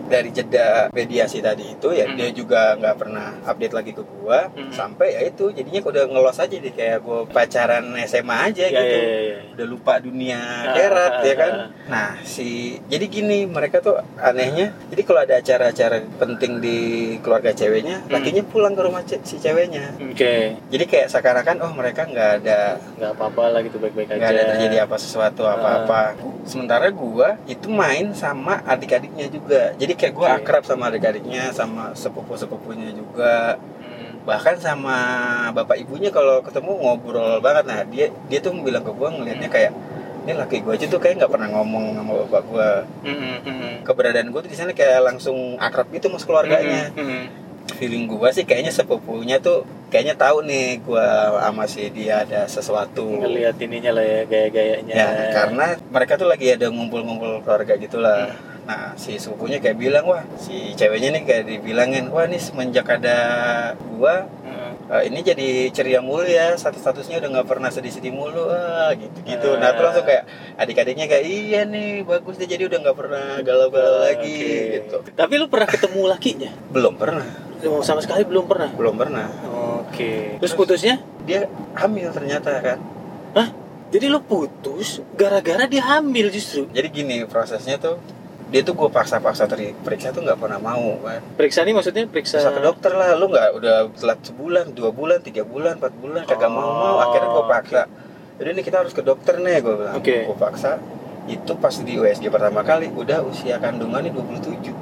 Dari 0.06 0.30
jeda 0.30 0.68
mediasi 0.90 1.40
tadi 1.40 1.72
itu 1.72 1.90
ya 1.90 2.06
Hmm. 2.06 2.16
dia 2.16 2.30
juga 2.32 2.74
nggak 2.76 2.96
pernah 2.96 3.28
update 3.44 3.72
lagi 3.72 3.92
ke 3.92 4.04
gua 4.04 4.50
Hmm. 4.50 4.70
sampai 4.70 5.08
ya 5.12 5.22
itu 5.24 5.50
jadinya 5.50 5.82
udah 5.82 6.04
ngelos 6.06 6.38
aja 6.38 6.56
deh 6.56 6.72
kayak 6.72 7.00
gua 7.00 7.26
pacaran 7.26 7.86
SMA 8.04 8.38
aja 8.48 8.64
ya, 8.64 8.70
gitu 8.76 8.96
ya, 8.96 9.04
ya, 9.04 9.20
ya. 9.22 9.38
udah 9.54 9.68
lupa 9.68 9.94
dunia 9.98 10.42
kerat 10.72 11.14
ya 11.22 11.36
kan 11.36 11.52
ah. 11.52 11.68
nah 11.86 12.10
si 12.24 12.50
jadi 12.86 13.06
gini 13.06 13.46
mereka 13.46 13.80
tuh 13.80 13.98
anehnya 14.16 14.72
jadi 14.88 15.02
kalau 15.04 15.20
ada 15.20 15.36
acara-acara 15.36 15.98
penting 16.16 16.58
di 16.60 16.78
keluarga 17.20 17.52
ceweknya 17.52 18.02
Hmm. 18.02 18.12
lakinya 18.12 18.44
pulang 18.44 18.74
ke 18.74 18.82
rumah 18.82 19.02
ce- 19.04 19.22
si 19.24 19.38
ceweknya 19.38 19.94
oke 19.96 20.34
jadi 20.66 20.84
kayak 20.86 21.08
seakan-akan 21.10 21.58
oh 21.60 21.72
mereka 21.72 22.06
nggak 22.06 22.30
ada 22.40 22.60
nggak 22.96 23.12
apa-apa 23.12 23.44
lah 23.50 23.62
gitu 23.62 23.78
baik-baik 23.78 24.10
aja 24.10 24.18
nggak 24.18 24.32
ada 24.32 24.44
terjadi 24.52 24.78
apa 24.84 24.96
sesuatu 24.96 25.44
apa-apa 25.44 26.02
sementara 26.44 26.88
gua 26.90 27.38
itu 27.46 27.68
main 27.68 28.14
sama 28.14 28.62
adik-adiknya 28.64 29.28
juga 29.28 29.59
jadi 29.76 29.94
kayak 29.94 30.14
gua 30.14 30.28
Oke. 30.32 30.38
akrab 30.42 30.64
sama 30.64 30.88
adik-adiknya 30.88 31.52
sama 31.52 31.92
sepupu-sepupunya 31.94 32.92
juga 32.92 33.58
Hmm. 33.80 34.22
bahkan 34.22 34.56
sama 34.56 34.96
bapak 35.50 35.80
ibunya 35.80 36.10
kalau 36.10 36.40
ketemu 36.40 36.72
ngobrol 36.78 37.40
banget 37.40 37.66
nah 37.66 37.82
dia 37.84 38.08
dia 38.26 38.40
tuh 38.40 38.54
bilang 38.56 38.82
ke 38.82 38.92
gua 38.92 39.10
ngelihatnya 39.10 39.48
kayak 39.48 39.72
ini 40.20 40.36
laki 40.36 40.62
gua 40.62 40.76
aja 40.76 40.86
tuh 40.86 40.98
kayak 40.98 41.18
nggak 41.18 41.32
pernah 41.32 41.50
ngomong 41.50 41.86
sama 41.94 42.12
bapak 42.24 42.44
gua 42.46 42.70
Hmm, 43.02 43.16
hmm, 43.16 43.38
hmm. 43.42 43.74
keberadaan 43.82 44.30
gua 44.30 44.40
tuh 44.40 44.50
di 44.50 44.58
sana 44.58 44.72
kayak 44.72 45.02
langsung 45.02 45.58
akrab 45.58 45.88
gitu 45.90 46.08
sama 46.08 46.20
keluarganya 46.20 46.92
Hmm, 46.92 47.00
hmm, 47.00 47.08
hmm. 47.10 47.24
feeling 47.76 48.06
gua 48.06 48.30
sih 48.30 48.44
kayaknya 48.44 48.70
sepupunya 48.70 49.38
tuh 49.38 49.62
kayaknya 49.88 50.14
tahu 50.14 50.44
nih 50.44 50.78
gua 50.80 51.06
sama 51.40 51.66
si 51.66 51.90
dia 51.90 52.22
ada 52.22 52.46
sesuatu 52.46 53.02
ngelihat 53.08 53.58
ininya 53.58 53.92
lah 53.92 54.06
ya 54.06 54.22
gaya-gayanya 54.24 54.94
Ya, 54.94 55.08
karena 55.34 55.66
mereka 55.88 56.14
tuh 56.14 56.28
lagi 56.28 56.50
ada 56.50 56.68
ngumpul-ngumpul 56.68 57.42
keluarga 57.42 57.74
gitulah. 57.76 58.30
Nah, 58.70 58.94
si 58.94 59.18
sepupunya 59.18 59.58
kayak 59.58 59.82
bilang, 59.82 60.06
wah, 60.06 60.22
si 60.38 60.78
ceweknya 60.78 61.10
nih 61.10 61.24
kayak 61.26 61.44
dibilangin, 61.44 62.06
wah, 62.14 62.30
nih 62.30 62.38
semenjak 62.38 62.86
ada 62.86 63.18
gua, 63.90 64.30
Hmm. 64.46 64.78
eh, 64.94 65.10
ini 65.10 65.26
jadi 65.26 65.48
ceria 65.74 66.06
mulu 66.06 66.22
ya, 66.22 66.54
status-statusnya 66.54 67.18
udah 67.18 67.30
nggak 67.34 67.48
pernah 67.50 67.74
sedih-sedih 67.74 68.14
mulu, 68.14 68.46
ah, 68.46 68.94
gitu-gitu. 68.94 69.58
Nah, 69.58 69.74
tuh 69.74 69.90
langsung 69.90 70.06
kayak 70.06 70.30
adik-adiknya 70.56 71.10
kayak, 71.10 71.26
iya 71.26 71.66
nih, 71.66 72.06
bagus 72.06 72.38
deh, 72.38 72.46
jadi 72.46 72.70
udah 72.70 72.78
nggak 72.80 72.94
pernah 72.94 73.42
galau-galau 73.42 74.06
lagi, 74.06 74.38
Oke. 74.38 74.62
gitu. 74.86 74.98
tapi 75.18 75.34
lu 75.36 75.50
pernah 75.50 75.66
ketemu 75.66 76.02
lakinya 76.06 76.52
Belum 76.70 76.94
pernah, 76.94 77.26
Oh, 77.60 77.82
sama 77.82 78.00
sekali 78.00 78.22
belum 78.24 78.46
pernah 78.46 78.70
belum 78.72 78.96
pernah. 78.96 79.28
oke 79.84 80.40
terus 80.40 80.56
putusnya 80.56 81.02
Dia 81.28 81.44
hamil 81.76 82.08
ternyata 82.10 82.56
kan. 82.64 82.80
Hah? 83.36 83.50
Jadi 83.90 84.06
lu 84.08 84.22
putus 84.22 85.02
gara-gara 85.12 85.66
dia 85.66 85.82
hamil 85.84 86.30
justru? 86.30 86.70
Jadi 86.70 86.88
gini 86.88 87.26
prosesnya 87.26 87.76
tuh, 87.76 87.98
dia 88.50 88.62
tuh 88.62 88.74
gue 88.74 88.90
paksa-paksa 88.90 89.46
teri- 89.46 89.78
periksa 89.78 90.10
tuh 90.10 90.22
nggak 90.22 90.38
pernah 90.38 90.58
mau 90.58 90.98
kan. 91.00 91.22
Periksa 91.34 91.62
nih 91.62 91.72
maksudnya 91.72 92.04
periksa... 92.04 92.38
bisa 92.38 92.50
ke 92.50 92.60
dokter 92.60 92.92
lah 92.92 93.14
lu 93.14 93.28
nggak 93.28 93.48
udah 93.54 93.76
telat 93.94 94.20
sebulan 94.22 94.74
dua 94.74 94.90
bulan 94.90 95.20
tiga 95.20 95.42
bulan 95.44 95.78
empat 95.78 95.94
bulan 95.96 96.22
kagak 96.24 96.50
mau 96.50 96.66
mau 96.68 96.94
Oh, 96.96 97.04
akhirnya 97.04 97.30
gue 97.30 97.46
paksa 97.48 97.82
jadi 98.36 98.50
ini 98.50 98.62
kita 98.62 98.78
harus 98.80 98.92
ke 98.92 99.02
dokter 99.02 99.38
nih 99.38 99.60
gue 99.60 99.76
bilang 99.76 99.96
Oke. 99.96 100.26
gue 100.26 100.38
paksa 100.40 100.82
itu 101.26 101.54
pas 101.56 101.70
di 101.72 101.94
USG 101.94 102.26
pertama 102.28 102.62
kali 102.62 102.90
udah 102.90 103.22
usia 103.22 103.58
kandungannya 103.58 104.10
27 104.10 104.74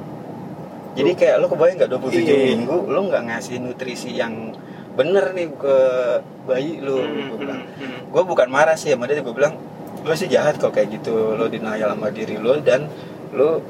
jadi 0.94 1.10
kayak 1.12 1.36
lo 1.36 1.46
kebayang 1.46 1.76
nggak 1.76 1.90
27 1.92 2.18
Iya. 2.18 2.34
minggu 2.56 2.76
lo 2.86 3.00
nggak 3.04 3.22
ngasih 3.26 3.56
nutrisi 3.58 4.10
yang 4.12 4.56
bener 4.94 5.30
nih 5.30 5.52
ke 5.52 5.76
bayi 6.42 6.80
lo 6.80 6.98
Hmm, 6.98 7.28
gue 7.28 7.38
bilang 7.38 7.60
hmm, 7.60 7.78
hmm. 7.78 8.00
gue 8.08 8.22
bukan 8.24 8.48
marah 8.48 8.74
sih 8.74 8.90
sama 8.90 9.04
dia 9.04 9.20
gue 9.20 9.30
bilang 9.30 9.54
lo 10.00 10.14
sih 10.14 10.26
jahat 10.26 10.56
kok 10.56 10.72
kayak 10.72 10.88
gitu 10.90 11.36
lo 11.36 11.46
denial 11.46 11.92
sama 11.92 12.08
diri 12.08 12.34
lo 12.34 12.56
dan 12.58 12.88
lo 13.30 13.60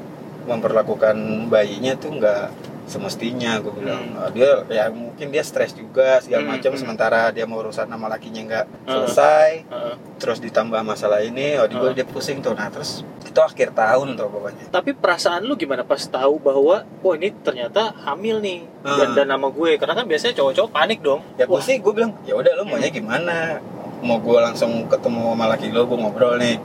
memperlakukan 0.45 1.15
bayinya 1.47 1.93
tuh 1.93 2.15
nggak 2.15 2.45
semestinya 2.89 3.61
gue 3.61 3.69
bilang 3.75 4.01
Hmm. 4.01 4.17
"Ah, 4.17 4.29
dia 4.29 4.49
ya 4.67 4.89
mungkin 4.89 5.29
dia 5.29 5.45
stres 5.45 5.71
juga 5.71 6.17
segala 6.17 6.41
Hmm, 6.43 6.57
macam 6.57 6.71
hmm. 6.73 6.79
sementara 6.79 7.29
dia 7.29 7.45
mau 7.45 7.61
urusan 7.61 7.85
sama 7.85 8.09
lakinya 8.09 8.41
nggak 8.43 8.65
selesai 8.83 9.49
Heeh. 9.63 9.95
terus 10.17 10.41
ditambah 10.41 10.81
masalah 10.81 11.21
ini 11.21 11.53
oh 11.55 11.69
dia, 11.69 11.77
Hmm. 11.77 11.93
dia 11.93 12.01
pusing 12.03 12.41
tuh 12.41 12.57
nah 12.57 12.65
terus 12.67 13.05
itu 13.21 13.37
akhir 13.39 13.77
tahun 13.77 14.17
tuh 14.17 14.25
pokoknya 14.27 14.73
Tapi 14.73 14.97
perasaan 14.97 15.45
lu 15.45 15.53
gimana 15.53 15.85
pas 15.85 16.01
tahu 16.01 16.41
bahwa 16.41 16.81
oh 16.81 17.13
ini 17.13 17.29
ternyata 17.37 17.93
hamil 17.99 18.41
nih 18.41 18.65
dan 18.81 19.05
Hmm. 19.05 19.15
dan 19.15 19.25
nama 19.29 19.47
gue 19.47 19.77
karena 19.77 19.93
kan 19.93 20.05
biasanya 20.09 20.33
cowok-cowok 20.33 20.71
panik 20.71 20.99
dong. 20.99 21.21
ya 21.37 21.45
gue 21.45 21.61
sih 21.61 21.77
gue 21.77 21.93
bilang 21.93 22.17
ya 22.23 22.33
udah 22.33 22.57
lo 22.57 22.65
maunya 22.65 22.89
gimana 22.89 23.61
mau 24.01 24.17
gue 24.17 24.37
langsung 24.39 24.89
ketemu 24.89 25.29
sama 25.29 25.45
laki 25.45 25.69
lo 25.69 25.85
gue 25.85 25.93
ngobrol 25.95 26.41
nih 26.41 26.57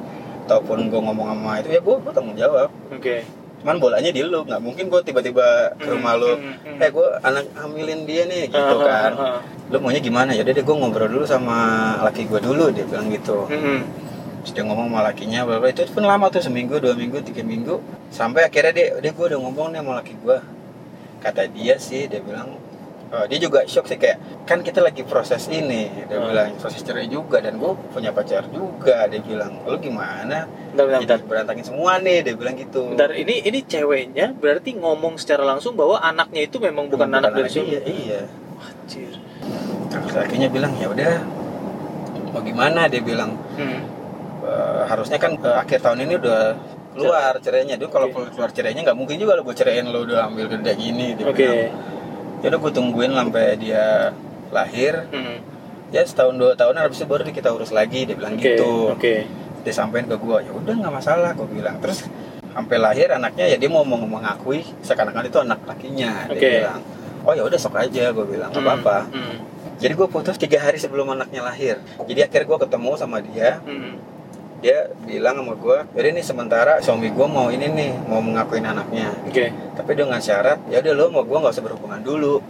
ataupun 0.44 0.92
gue 0.92 1.00
ngomong 1.00 1.26
sama 1.32 1.50
itu 1.64 1.68
ya 1.72 1.80
gue 1.80 1.94
gue 1.96 2.12
tanggung 2.12 2.36
jawab 2.36 2.68
Oke. 2.92 3.24
cuman 3.64 3.76
bolanya 3.80 4.10
di 4.12 4.20
lu 4.20 4.44
nggak 4.44 4.60
mungkin 4.60 4.92
gue 4.92 5.00
tiba-tiba 5.00 5.72
ke 5.80 5.88
rumah 5.88 6.14
lu 6.20 6.36
hmm, 6.36 6.54
hmm. 6.76 6.82
eh 6.84 6.90
gue 6.92 7.08
anak 7.24 7.44
hamilin 7.56 8.00
dia 8.04 8.22
nih 8.28 8.52
gitu 8.52 8.60
Ah, 8.60 8.76
ah, 8.76 8.84
kan 8.84 9.12
ah, 9.16 9.24
ah. 9.24 9.38
lu 9.72 9.76
maunya 9.80 10.04
gimana 10.04 10.36
ya 10.36 10.44
deh 10.44 10.52
gue 10.52 10.76
ngobrol 10.76 11.08
dulu 11.08 11.24
sama 11.24 11.56
laki 12.04 12.28
gue 12.28 12.40
dulu 12.44 12.68
dia 12.68 12.84
bilang 12.84 13.08
gitu 13.08 13.48
hmm. 13.48 13.80
terus 14.44 14.52
dia 14.52 14.64
ngomong 14.68 14.92
sama 14.92 15.00
lakinya 15.08 15.40
bla 15.48 15.56
bla. 15.64 15.72
itu 15.72 15.88
pun 15.88 16.04
lama 16.04 16.28
tuh 16.28 16.44
seminggu 16.44 16.76
dua 16.76 16.92
minggu 16.92 17.24
tiga 17.24 17.40
minggu 17.40 17.80
sampai 18.12 18.44
akhirnya 18.44 18.72
dia 18.76 18.86
udah 19.00 19.10
gue 19.16 19.24
udah 19.32 19.40
ngomong 19.40 19.66
nih 19.72 19.80
sama 19.80 19.92
laki 19.96 20.14
gue 20.20 20.38
kata 21.24 21.48
dia 21.48 21.80
sih 21.80 22.04
dia 22.04 22.20
bilang 22.20 22.60
oh, 23.14 23.24
dia 23.24 23.38
juga 23.38 23.62
shock 23.64 23.86
sih 23.86 23.94
kayak 23.94 24.18
kan 24.42 24.58
kita 24.58 24.80
lagi 24.80 25.02
proses 25.02 25.46
ini 25.48 25.86
dia 26.02 26.16
Hmm. 26.16 26.28
bilang 26.28 26.50
proses 26.56 26.80
cerai 26.80 27.06
juga 27.06 27.38
dan 27.38 27.54
gue 27.54 27.70
punya 27.88 28.10
pacar 28.10 28.44
juga 28.48 29.06
dia 29.06 29.20
bilang 29.20 29.62
lu 29.62 29.78
gimana 29.78 30.50
Bentar, 30.68 30.84
bentar, 30.84 31.00
bentar. 31.00 31.18
berantakin 31.24 31.64
semua 31.64 31.96
nih 31.96 32.18
dia 32.20 32.34
bilang 32.34 32.54
gitu 32.54 32.90
Bentar, 32.90 33.10
ini 33.12 33.40
ini 33.40 33.58
ceweknya 33.62 34.34
berarti 34.34 34.74
ngomong 34.74 35.14
secara 35.14 35.42
langsung 35.44 35.72
bahwa 35.72 35.96
anaknya 35.98 36.42
itu 36.42 36.58
memang 36.58 36.86
bukan, 36.86 37.06
anak 37.08 37.30
dari 37.32 37.46
dia, 37.46 37.54
suami. 37.54 37.78
iya 37.80 38.20
Anjir. 38.56 39.14
Terus 39.86 40.14
akhirnya 40.16 40.48
bilang 40.48 40.72
ya 40.74 40.88
udah 40.88 41.14
mau 42.28 42.42
gimana 42.42 42.84
dia 42.84 42.98
bilang 43.00 43.38
Hmm. 43.54 43.80
"Eh, 44.42 44.82
harusnya 44.84 45.16
kan 45.16 45.36
eh, 45.36 45.56
akhir 45.56 45.78
tahun 45.80 46.02
ini 46.02 46.14
udah 46.16 46.40
keluar 46.92 47.34
cerainya 47.38 47.74
dia 47.74 47.88
kalau 47.88 48.06
keluar 48.06 48.50
cerainya 48.50 48.82
nggak 48.82 48.94
mungkin 48.94 49.16
juga 49.16 49.34
lo 49.34 49.42
gue 49.42 49.50
ceraiin 49.52 49.82
lo 49.84 50.02
udah 50.02 50.26
ambil 50.26 50.46
gede 50.48 50.72
gini 50.74 51.14
dia 51.14 51.24
Oke. 51.24 51.38
bilang 51.38 51.62
ya 52.44 52.52
udah 52.52 52.60
gue 52.60 52.72
tungguin 52.72 53.10
sampai 53.10 53.56
dia 53.56 54.12
lahir 54.50 55.08
Hmm. 55.08 55.40
ya 55.88 56.02
setahun 56.02 56.34
dua 56.34 56.52
tahun 56.52 56.76
habis 56.78 56.98
itu 56.98 57.06
baru 57.06 57.24
kita 57.24 57.48
urus 57.50 57.70
lagi 57.70 58.04
dia 58.04 58.12
bilang 58.12 58.34
Oke. 58.34 58.44
gitu 58.46 58.92
Oke. 58.92 59.14
dia 59.62 59.72
sampein 59.72 60.04
ke 60.04 60.14
gue 60.14 60.38
ya 60.42 60.52
udah 60.52 60.74
nggak 60.76 60.92
masalah 60.92 61.32
gue 61.32 61.48
bilang 61.48 61.78
terus 61.78 62.04
sampai 62.46 62.76
lahir 62.76 63.08
anaknya 63.10 63.46
ya 63.46 63.56
dia 63.56 63.66
mau 63.66 63.82
meng- 63.82 64.06
mengakui 64.06 64.60
seakan-akan 64.78 65.24
itu 65.24 65.38
anak 65.38 65.64
lakinya 65.64 66.28
dia 66.28 66.36
Oke. 66.36 66.48
bilang 66.60 66.80
oh 67.22 67.32
ya 67.32 67.42
udah 67.42 67.56
sok 67.56 67.74
aja 67.78 68.10
gue 68.10 68.26
bilang 68.28 68.50
nggak 68.50 68.60
Hmm, 68.60 68.72
apa-apa 68.76 68.98
hmm, 69.08 69.36
Jadi 69.74 69.92
gue 69.92 70.06
putus 70.06 70.36
tiga 70.36 70.60
hari 70.60 70.78
sebelum 70.78 71.10
anaknya 71.10 71.42
lahir. 71.42 71.76
Jadi 72.00 72.22
akhirnya 72.22 72.46
gue 72.46 72.58
ketemu 72.62 72.90
sama 72.94 73.18
dia. 73.18 73.58
hmm. 73.60 73.92
Dia 74.64 74.88
bilang 75.04 75.44
sama 75.44 75.60
gue, 75.60 75.78
jadi 75.92 76.16
ini 76.16 76.24
sementara 76.24 76.80
suami 76.80 77.12
gue 77.12 77.26
mau 77.28 77.52
ini 77.52 77.68
nih, 77.68 78.08
mau 78.08 78.24
mengakuin 78.24 78.64
anaknya. 78.64 79.12
Oke. 79.28 79.52
Tapi 79.52 79.92
dengan 79.92 80.16
syarat, 80.16 80.56
ya 80.72 80.80
udah 80.80 80.94
lo 80.96 81.04
mau 81.12 81.20
gue 81.20 81.36
nggak 81.36 81.52
usah 81.52 81.64
berhubungan 81.68 82.00
dulu. 82.00 82.40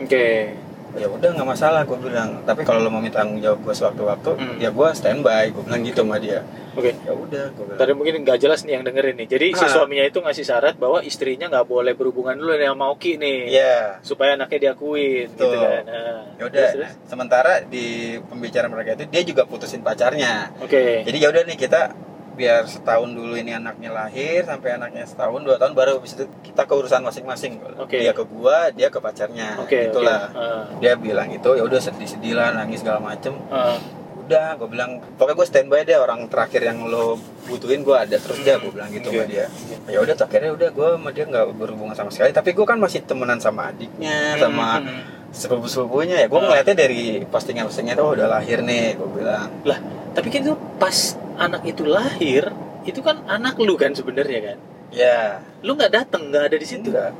Oke. 0.00 0.56
Ya 0.98 1.08
udah 1.08 1.28
nggak 1.30 1.48
masalah 1.48 1.80
gue 1.82 1.98
bilang. 1.98 2.42
Tapi 2.42 2.60
kalau 2.62 2.80
lo 2.80 2.88
mau 2.88 2.98
minta 2.98 3.18
tanggung 3.18 3.38
jawab 3.38 3.58
gue 3.60 3.72
sewaktu-waktu, 3.72 4.30
Hmm. 4.34 4.56
ya 4.58 4.68
gue 4.68 4.88
standby. 4.92 5.50
Gue 5.50 5.62
bilang 5.62 5.80
gitu 5.80 6.02
sama 6.02 6.18
dia. 6.18 6.42
Oke. 6.74 6.94
Ya 6.96 7.10
udah, 7.10 7.44
gue 7.48 7.64
bilang. 7.64 7.78
Tadi 7.78 7.92
mungkin 7.92 8.14
nggak 8.20 8.38
jelas 8.38 8.60
nih 8.62 8.72
yang 8.72 8.84
dengerin 8.84 9.16
nih. 9.16 9.28
Jadi 9.28 9.46
si 9.52 9.64
Ah. 9.64 9.70
suaminya 9.70 10.04
itu 10.04 10.18
ngasih 10.18 10.44
syarat 10.44 10.74
bahwa 10.74 10.98
istrinya 11.00 11.46
nggak 11.46 11.64
boleh 11.64 11.92
berhubungan 11.92 12.34
dulu 12.34 12.52
nih 12.52 12.66
sama 12.66 12.86
Oki 12.88 13.12
nih. 13.16 13.40
Iya. 13.48 13.76
Supaya 14.02 14.34
anaknya 14.34 14.58
diakuin 14.70 15.26
gitu 15.28 15.46
kan. 15.48 15.82
Nah, 15.84 16.22
Ya 16.34 16.44
udah. 16.44 16.68
terus? 16.72 16.90
Sementara 17.04 17.62
di 17.62 17.86
pembicaraan 18.20 18.68
mereka 18.68 18.94
itu 18.94 19.04
dia 19.06 19.22
juga 19.24 19.42
putusin 19.42 19.80
pacarnya. 19.80 20.50
Oke. 20.58 21.02
Jadi 21.02 21.16
ya 21.16 21.28
udah 21.28 21.42
nih 21.44 21.56
kita 21.56 21.94
biar 22.38 22.62
setahun 22.64 23.10
dulu 23.10 23.34
ini 23.34 23.50
anaknya 23.52 23.90
lahir 23.90 24.46
sampai 24.46 24.70
anaknya 24.72 25.02
setahun 25.02 25.42
dua 25.42 25.56
tahun 25.56 25.74
baru 25.74 25.98
habis 25.98 26.14
itu 26.14 26.24
kita 26.42 26.62
ke 26.62 26.72
urusan 26.72 27.02
masing-masing. 27.02 27.58
Oke. 27.76 27.98
Dia 27.98 28.12
ke 28.12 28.22
gua, 28.24 28.70
dia 28.70 28.86
ke 28.86 28.96
pacarnya. 28.96 29.58
Oke. 29.58 29.90
Itulah. 29.90 30.30
oke. 30.30 30.38
Ah, 30.38 30.62
Dia 30.78 30.94
bilang 30.94 31.26
itu 31.28 31.50
ya 31.50 31.62
udah 31.62 31.76
sedih-sedih 31.76 32.32
lah 32.32 32.54
nangis 32.54 32.80
segala 32.80 33.02
macem. 33.02 33.34
ah. 33.48 33.74
udah 34.20 34.60
gue 34.60 34.68
bilang 34.68 34.90
pokoknya 35.16 35.34
gue 35.34 35.46
standby 35.48 35.80
deh 35.82 35.96
orang 35.96 36.28
terakhir 36.28 36.60
yang 36.60 36.84
lo 36.84 37.16
butuhin 37.48 37.80
gue 37.80 37.96
ada 37.96 38.12
terus 38.12 38.36
deh 38.38 38.60
gue 38.60 38.68
bilang 38.68 38.92
gitu 38.92 39.08
sama 39.08 39.24
Oke. 39.24 39.32
dia 39.32 39.46
ya 39.88 39.98
udah 39.98 40.12
akhirnya 40.14 40.50
udah 40.52 40.68
gue 40.68 40.88
sama 40.92 41.08
dia 41.08 41.24
nggak 41.24 41.46
berhubungan 41.56 41.96
sama 41.96 42.12
sekali 42.12 42.36
tapi 42.36 42.52
gue 42.52 42.60
kan 42.62 42.76
masih 42.76 43.00
temenan 43.02 43.40
sama 43.40 43.72
adiknya 43.72 44.36
sama 44.36 44.84
Hmm. 44.84 45.00
sepupu 45.30 45.64
sepupunya 45.64 46.20
ya 46.20 46.26
gue 46.28 46.36
Ah. 46.36 46.44
ngeliatnya 46.44 46.76
dari 46.76 47.02
postingan 47.24 47.64
postingan 47.64 47.96
oh 47.96 48.12
udah 48.12 48.28
lahir 48.28 48.60
nih 48.60 49.00
gue 49.00 49.08
bilang 49.10 49.48
lah 49.64 49.80
tapi 50.12 50.28
kan 50.28 50.44
itu 50.44 50.52
pas 50.76 50.96
anak 51.38 51.62
itu 51.64 51.86
lahir 51.86 52.50
itu 52.82 53.00
kan 53.00 53.22
anak 53.30 53.56
lu 53.62 53.78
kan 53.78 53.94
sebenarnya 53.94 54.52
kan? 54.52 54.58
Ya. 54.90 55.40
Lu 55.62 55.78
nggak 55.78 55.92
datang 55.94 56.28
nggak 56.28 56.44
ada 56.52 56.56
di 56.58 56.66
situ? 56.66 56.90
Enggak 56.90 57.14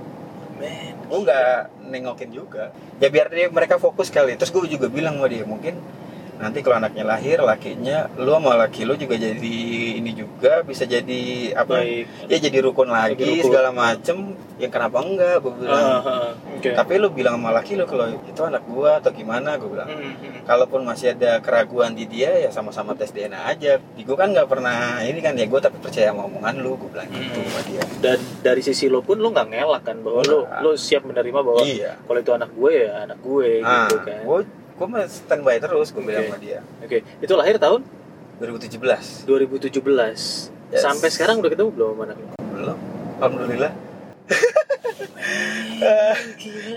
men 0.58 0.98
gue 1.08 1.18
nggak 1.24 1.88
nengokin 1.88 2.30
juga. 2.34 2.74
Ya 3.00 3.08
biar 3.08 3.30
dia 3.32 3.48
mereka 3.48 3.80
fokus 3.80 4.10
kali. 4.10 4.34
Terus 4.36 4.50
gue 4.52 4.68
juga 4.68 4.90
bilang 4.90 5.16
sama 5.16 5.30
dia 5.30 5.46
mungkin 5.46 5.78
nanti 6.38 6.58
kalau 6.60 6.78
anaknya 6.78 7.04
lahir 7.04 7.38
lakinya 7.40 8.06
lu 8.14 8.30
sama 8.30 8.54
laki 8.56 8.82
lu 8.82 8.94
juga 8.94 9.14
jadi 9.14 9.56
ini 9.94 10.10
juga 10.12 10.62
bisa 10.62 10.82
jadi 10.82 11.22
apa? 11.52 11.78
Baik. 11.78 12.06
Ya 12.26 12.38
jadi 12.40 12.58
rukun 12.60 12.88
lagi 12.88 13.14
Jadi 13.16 13.34
rukun. 13.36 13.46
segala 13.46 13.70
macem. 13.70 14.16
Yang 14.56 14.72
kenapa 14.72 14.98
enggak? 15.00 15.36
Gue 15.38 15.52
bilang. 15.56 15.78
Ah, 15.78 16.02
ah, 16.02 16.30
oke. 16.34 16.70
Tapi 16.72 16.92
lu 16.96 17.08
bilang 17.08 17.38
sama 17.38 17.50
laki 17.52 17.74
lu 17.74 17.84
kalau 17.84 18.06
itu 18.10 18.40
anak 18.40 18.62
gua 18.64 18.98
atau 18.98 19.10
gimana 19.10 19.54
gue 19.54 19.66
bilang. 19.66 19.86
Hmm, 19.86 20.14
hmm. 20.14 20.42
kalaupun 20.44 20.82
masih 20.82 21.12
ada 21.12 21.38
keraguan 21.38 21.92
di 21.92 22.04
dia 22.04 22.34
ya 22.36 22.48
sama-sama 22.48 22.94
tes 22.94 23.10
DNA 23.10 23.38
aja. 23.44 23.78
Di 23.78 24.02
gue 24.02 24.14
kan 24.14 24.30
nggak 24.30 24.46
pernah 24.46 24.98
ini 25.00 25.18
kan 25.18 25.34
ya 25.34 25.44
gue 25.44 25.60
tapi 25.60 25.78
percaya 25.78 26.10
sama 26.10 26.24
omongan 26.24 26.54
lu 26.58 26.74
gue 26.76 26.90
bilang 26.90 27.06
gitu 27.08 27.38
Hmm. 27.38 27.46
sama 27.46 27.60
dia. 27.64 27.82
Dan 27.98 28.18
dari 28.40 28.60
sisi 28.60 28.86
lo 28.86 28.98
pun 29.00 29.18
lo 29.18 29.28
nggak 29.28 29.48
ngelak 29.48 29.82
kan 29.84 29.96
bahwa 29.98 30.22
lo 30.22 30.38
Nggak. 30.44 30.60
lo 30.60 30.70
siap 30.74 31.02
menerima 31.02 31.38
bahwa 31.40 31.62
iya. 31.62 31.94
kalau 32.00 32.18
itu 32.18 32.32
anak 32.32 32.50
gue 32.50 32.72
ya 32.74 32.90
anak 33.00 33.18
gue 33.20 33.50
nah 33.58 33.86
gitu 33.86 33.96
kan. 34.00 34.20
gue 34.20 34.38
gue 34.78 34.86
mah 34.86 35.02
standby 35.04 35.58
terus 35.58 35.90
gue 35.90 36.00
bilang 36.00 36.22
Oke. 36.22 36.30
sama 36.30 36.38
dia. 36.38 36.58
Oke 36.78 37.02
itu 37.18 37.32
lahir 37.34 37.58
tahun? 37.58 37.82
2017 38.38 39.26
2017 39.26 40.54
Yes. 40.68 40.84
sampai 40.84 41.08
sekarang 41.08 41.40
udah 41.40 41.48
ketemu 41.48 41.70
belum 41.72 41.88
sama 41.90 42.02
anak 42.04 42.16
lo 42.20 42.28
belum. 42.52 42.78
Alhamdulillah. 43.18 43.72
Gila. 43.72 43.88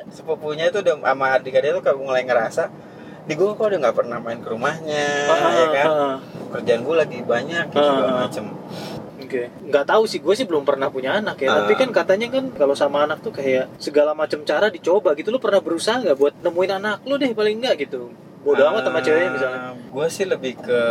sepupunya 0.12 0.68
itu 0.68 0.78
udah 0.80 0.96
sama 0.98 1.26
adik-adiknya 1.36 1.76
tuh 1.76 1.84
kayak 1.84 1.98
mulai 1.98 2.24
ngerasa 2.24 2.64
di 3.22 3.34
gue 3.36 3.48
kok 3.48 3.62
udah 3.62 3.78
nggak 3.78 3.96
pernah 3.96 4.18
main 4.18 4.40
ke 4.40 4.48
rumahnya 4.48 5.08
Ah, 5.28 5.52
ya 5.54 5.68
kan? 5.70 5.88
ah, 5.88 6.18
kerjaan 6.52 6.82
gue 6.82 6.96
lagi 6.96 7.18
banyak 7.22 7.64
gitu 7.68 7.78
Ah, 7.78 7.86
segala 7.86 8.10
ah. 8.10 8.18
macem 8.26 8.46
Oke, 9.32 9.48
nggak 9.48 9.86
tahu 9.88 10.04
sih 10.04 10.20
gue 10.20 10.36
sih 10.36 10.44
belum 10.44 10.62
pernah 10.62 10.88
punya 10.88 11.16
anak 11.16 11.40
ya. 11.40 11.48
Ah. 11.48 11.56
Tapi 11.64 11.74
kan 11.74 11.90
katanya 11.90 12.28
kan 12.30 12.52
kalau 12.52 12.76
sama 12.76 13.08
anak 13.08 13.24
tuh 13.24 13.32
kayak 13.32 13.72
segala 13.78 14.12
macam 14.12 14.44
cara 14.44 14.68
dicoba 14.68 15.16
gitu. 15.16 15.32
Lu 15.32 15.40
pernah 15.40 15.58
berusaha 15.58 15.98
nggak 15.98 16.18
buat 16.18 16.34
nemuin 16.38 16.72
anak 16.76 16.98
lu 17.04 17.16
deh 17.16 17.32
paling 17.32 17.58
nggak 17.58 17.76
gitu? 17.82 18.12
Bodoh 18.42 18.68
amat 18.68 18.84
sama 18.84 19.00
ceweknya 19.00 19.32
misalnya. 19.32 19.60
gue 19.72 20.02
Ah, 20.02 20.10
sih 20.10 20.26
lebih 20.26 20.58
ke 20.58 20.82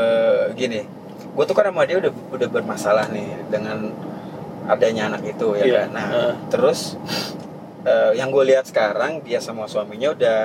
gini 0.55 0.87
gue 1.31 1.45
tuh 1.45 1.53
kan 1.53 1.67
sama 1.67 1.85
dia 1.85 1.99
udah 1.99 2.13
udah 2.31 2.49
bermasalah 2.49 3.07
nih 3.09 3.27
dengan 3.49 3.93
adanya 4.65 5.09
anak 5.09 5.23
itu 5.27 5.47
ya 5.55 5.65
Iya, 5.65 5.75
kan 5.77 5.89
nah 5.91 6.07
heeh. 6.07 6.33
terus 6.49 6.95
eh, 7.83 8.13
yang 8.15 8.31
gue 8.31 8.45
lihat 8.47 8.65
sekarang 8.65 9.21
dia 9.21 9.39
sama 9.39 9.65
suaminya 9.65 10.11
udah 10.11 10.41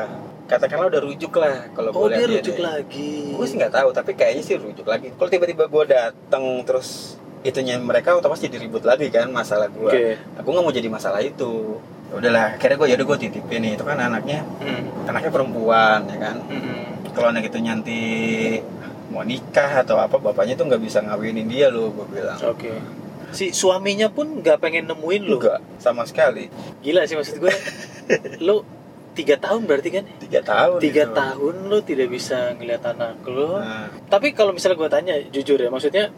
katakanlah 0.46 0.88
udah 0.88 1.02
rujuk 1.04 1.34
lah 1.36 1.68
kalau 1.74 1.90
Oh 1.92 2.06
gue 2.06 2.16
dia 2.16 2.28
rujuk 2.28 2.58
lagi. 2.58 3.34
gue 3.34 3.46
sih 3.46 3.56
nggak 3.56 3.74
tahu 3.76 3.90
tapi 3.92 4.12
kayaknya 4.14 4.42
sih 4.42 4.56
rujuk 4.56 4.86
lagi 4.86 5.10
kalau 5.12 5.28
tiba-tiba 5.28 5.66
gue 5.66 5.84
datang 5.88 6.44
terus 6.64 7.18
itunya 7.46 7.78
mereka 7.78 8.18
otomatis 8.18 8.42
jadi 8.42 8.58
ribut 8.58 8.82
lagi 8.82 9.08
kan 9.08 9.30
masalah 9.30 9.70
gue 9.70 9.86
Oke. 9.86 10.06
aku 10.36 10.48
nggak 10.48 10.64
mau 10.64 10.74
jadi 10.74 10.90
masalah 10.90 11.22
itu 11.22 11.78
udahlah 12.08 12.56
akhirnya 12.56 12.76
gue 12.76 12.88
yaudah 12.90 13.06
gue 13.06 13.18
titipin 13.20 13.62
nih 13.62 13.72
itu 13.74 13.84
kan 13.84 13.98
anaknya 14.00 14.42
Hmm. 14.58 15.06
anaknya 15.06 15.30
perempuan 15.30 16.00
ya 16.06 16.18
kan 16.20 16.36
Hmm. 16.44 17.06
kalau 17.12 17.30
anak 17.30 17.46
itu 17.46 17.58
nanti 17.60 18.00
mau 19.08 19.22
nikah 19.22 19.80
atau 19.80 19.96
apa 19.96 20.18
bapaknya 20.18 20.56
tuh 20.56 20.66
nggak 20.66 20.82
bisa 20.82 21.00
ngawinin 21.00 21.46
dia 21.46 21.70
loh 21.70 21.94
gue 21.94 22.06
bilang 22.12 22.38
Oke. 22.44 22.74
Si 23.30 23.52
suaminya 23.52 24.08
pun 24.08 24.40
nggak 24.40 24.58
pengen 24.58 24.88
nemuin 24.88 25.24
lu. 25.24 25.38
enggak 25.38 25.60
sama 25.78 26.04
sekali 26.04 26.48
Gila 26.82 27.04
sih 27.04 27.14
maksud 27.14 27.38
gue. 27.38 27.54
lu 28.40 28.64
tiga 29.12 29.36
tahun 29.36 29.64
berarti 29.64 29.90
kan? 29.92 30.04
tiga 30.20 30.40
tahun 30.42 30.80
Tiga 30.80 31.04
itu. 31.06 31.14
tahun 31.14 31.56
lu 31.66 31.78
tidak 31.82 32.08
bisa 32.10 32.52
ngeliat 32.54 32.84
anak 32.86 33.22
lu. 33.24 33.56
nah, 33.56 33.88
Tapi 34.08 34.32
kalau 34.32 34.52
misalnya 34.52 34.76
gue 34.76 34.90
tanya 34.90 35.16
jujur 35.30 35.56
ya, 35.56 35.70
maksudnya 35.70 36.12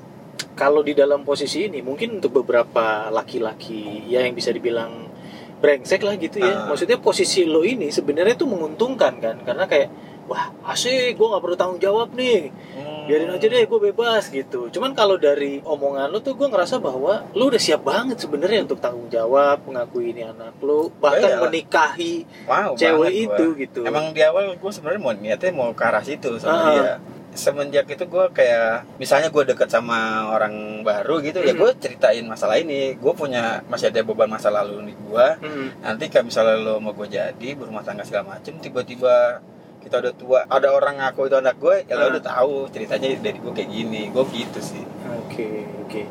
kalau 0.58 0.82
di 0.82 0.94
dalam 0.98 1.22
posisi 1.22 1.70
ini 1.70 1.82
mungkin 1.86 2.18
untuk 2.18 2.42
beberapa 2.44 3.10
laki-laki 3.14 4.10
ya 4.10 4.26
yang 4.26 4.34
bisa 4.34 4.50
dibilang 4.54 5.10
brengsek 5.58 6.06
lah 6.06 6.14
gitu 6.18 6.38
ya. 6.38 6.54
Ah. 6.54 6.66
Maksudnya 6.70 7.02
posisi 7.02 7.46
lo 7.46 7.66
ini 7.66 7.90
sebenarnya 7.90 8.38
tuh 8.38 8.46
menguntungkan 8.50 9.18
kan, 9.18 9.42
karena 9.42 9.66
kayak 9.66 9.90
wah 10.28 10.52
asik, 10.76 11.16
gue 11.16 11.24
nggak 11.24 11.40
perlu 11.40 11.56
tanggung 11.56 11.80
jawab 11.80 12.12
nih, 12.12 12.52
hmm, 12.52 13.08
biarin 13.08 13.32
aja 13.32 13.48
deh 13.48 13.64
gue 13.64 13.80
bebas 13.80 14.28
gitu. 14.28 14.68
Cuman 14.68 14.92
kalau 14.92 15.16
dari 15.16 15.64
omongan 15.64 16.12
lo 16.12 16.20
tuh 16.20 16.36
gue 16.36 16.46
ngerasa 16.52 16.84
bahwa 16.84 17.24
lo 17.32 17.48
udah 17.48 17.58
siap 17.58 17.88
banget 17.88 18.20
sebenarnya 18.20 18.68
untuk 18.68 18.84
tanggung 18.84 19.08
jawab, 19.08 19.64
mengakui 19.64 20.12
ini 20.12 20.28
anak 20.28 20.60
lo, 20.60 20.92
bahkan 21.00 21.32
Iyalah. 21.32 21.42
menikahi 21.48 22.14
mau 22.44 22.76
cewek 22.76 23.14
itu 23.16 23.46
gua. 23.56 23.62
gitu. 23.64 23.80
emang 23.88 24.12
di 24.12 24.22
awal 24.22 24.52
gue 24.54 24.72
sebenarnya 24.76 25.00
mau 25.00 25.14
niatnya 25.16 25.52
mau 25.56 25.72
ke 25.72 25.84
arah 25.88 26.04
situ 26.04 26.36
sama 26.38 26.60
Ah. 26.60 26.70
dia 26.76 26.94
semenjak 27.38 27.86
itu 27.86 28.04
gue 28.04 28.26
kayak 28.32 28.98
misalnya 28.98 29.30
gue 29.30 29.44
deket 29.46 29.70
sama 29.70 29.98
orang 30.28 30.52
baru 30.82 31.22
gitu 31.22 31.40
ya 31.40 31.54
Hmm. 31.54 31.62
gue 31.62 31.72
ceritain 31.78 32.22
masalah 32.24 32.58
ini 32.58 32.94
gue 32.94 33.14
punya 33.14 33.62
masih 33.66 33.88
ada 33.88 34.02
beban 34.02 34.26
masa 34.28 34.50
lalu 34.50 34.84
di 34.84 34.96
gue 34.96 35.28
Hmm. 35.38 35.70
nanti 35.80 36.10
kalau 36.10 36.26
misalnya 36.26 36.58
lo 36.58 36.76
mau 36.78 36.92
gue 36.92 37.08
jadi 37.08 37.50
berumah 37.54 37.82
tangga 37.82 38.02
segala 38.02 38.34
macem 38.34 38.58
tiba-tiba 38.58 39.40
kita 39.78 40.02
udah 40.02 40.14
tua 40.14 40.40
ada 40.44 40.68
orang 40.70 40.98
ngaku 40.98 41.26
itu 41.26 41.38
anak 41.38 41.56
gue 41.56 41.86
ya 41.86 41.96
lo 41.96 42.04
Ah. 42.04 42.12
udah 42.12 42.24
tahu 42.26 42.54
ceritanya 42.68 43.08
dari 43.16 43.38
gue 43.38 43.54
kayak 43.54 43.70
gini 43.70 44.02
gue 44.10 44.24
gitu 44.28 44.60
sih 44.60 44.84
Oke, 45.24 45.64
oke. 45.86 46.02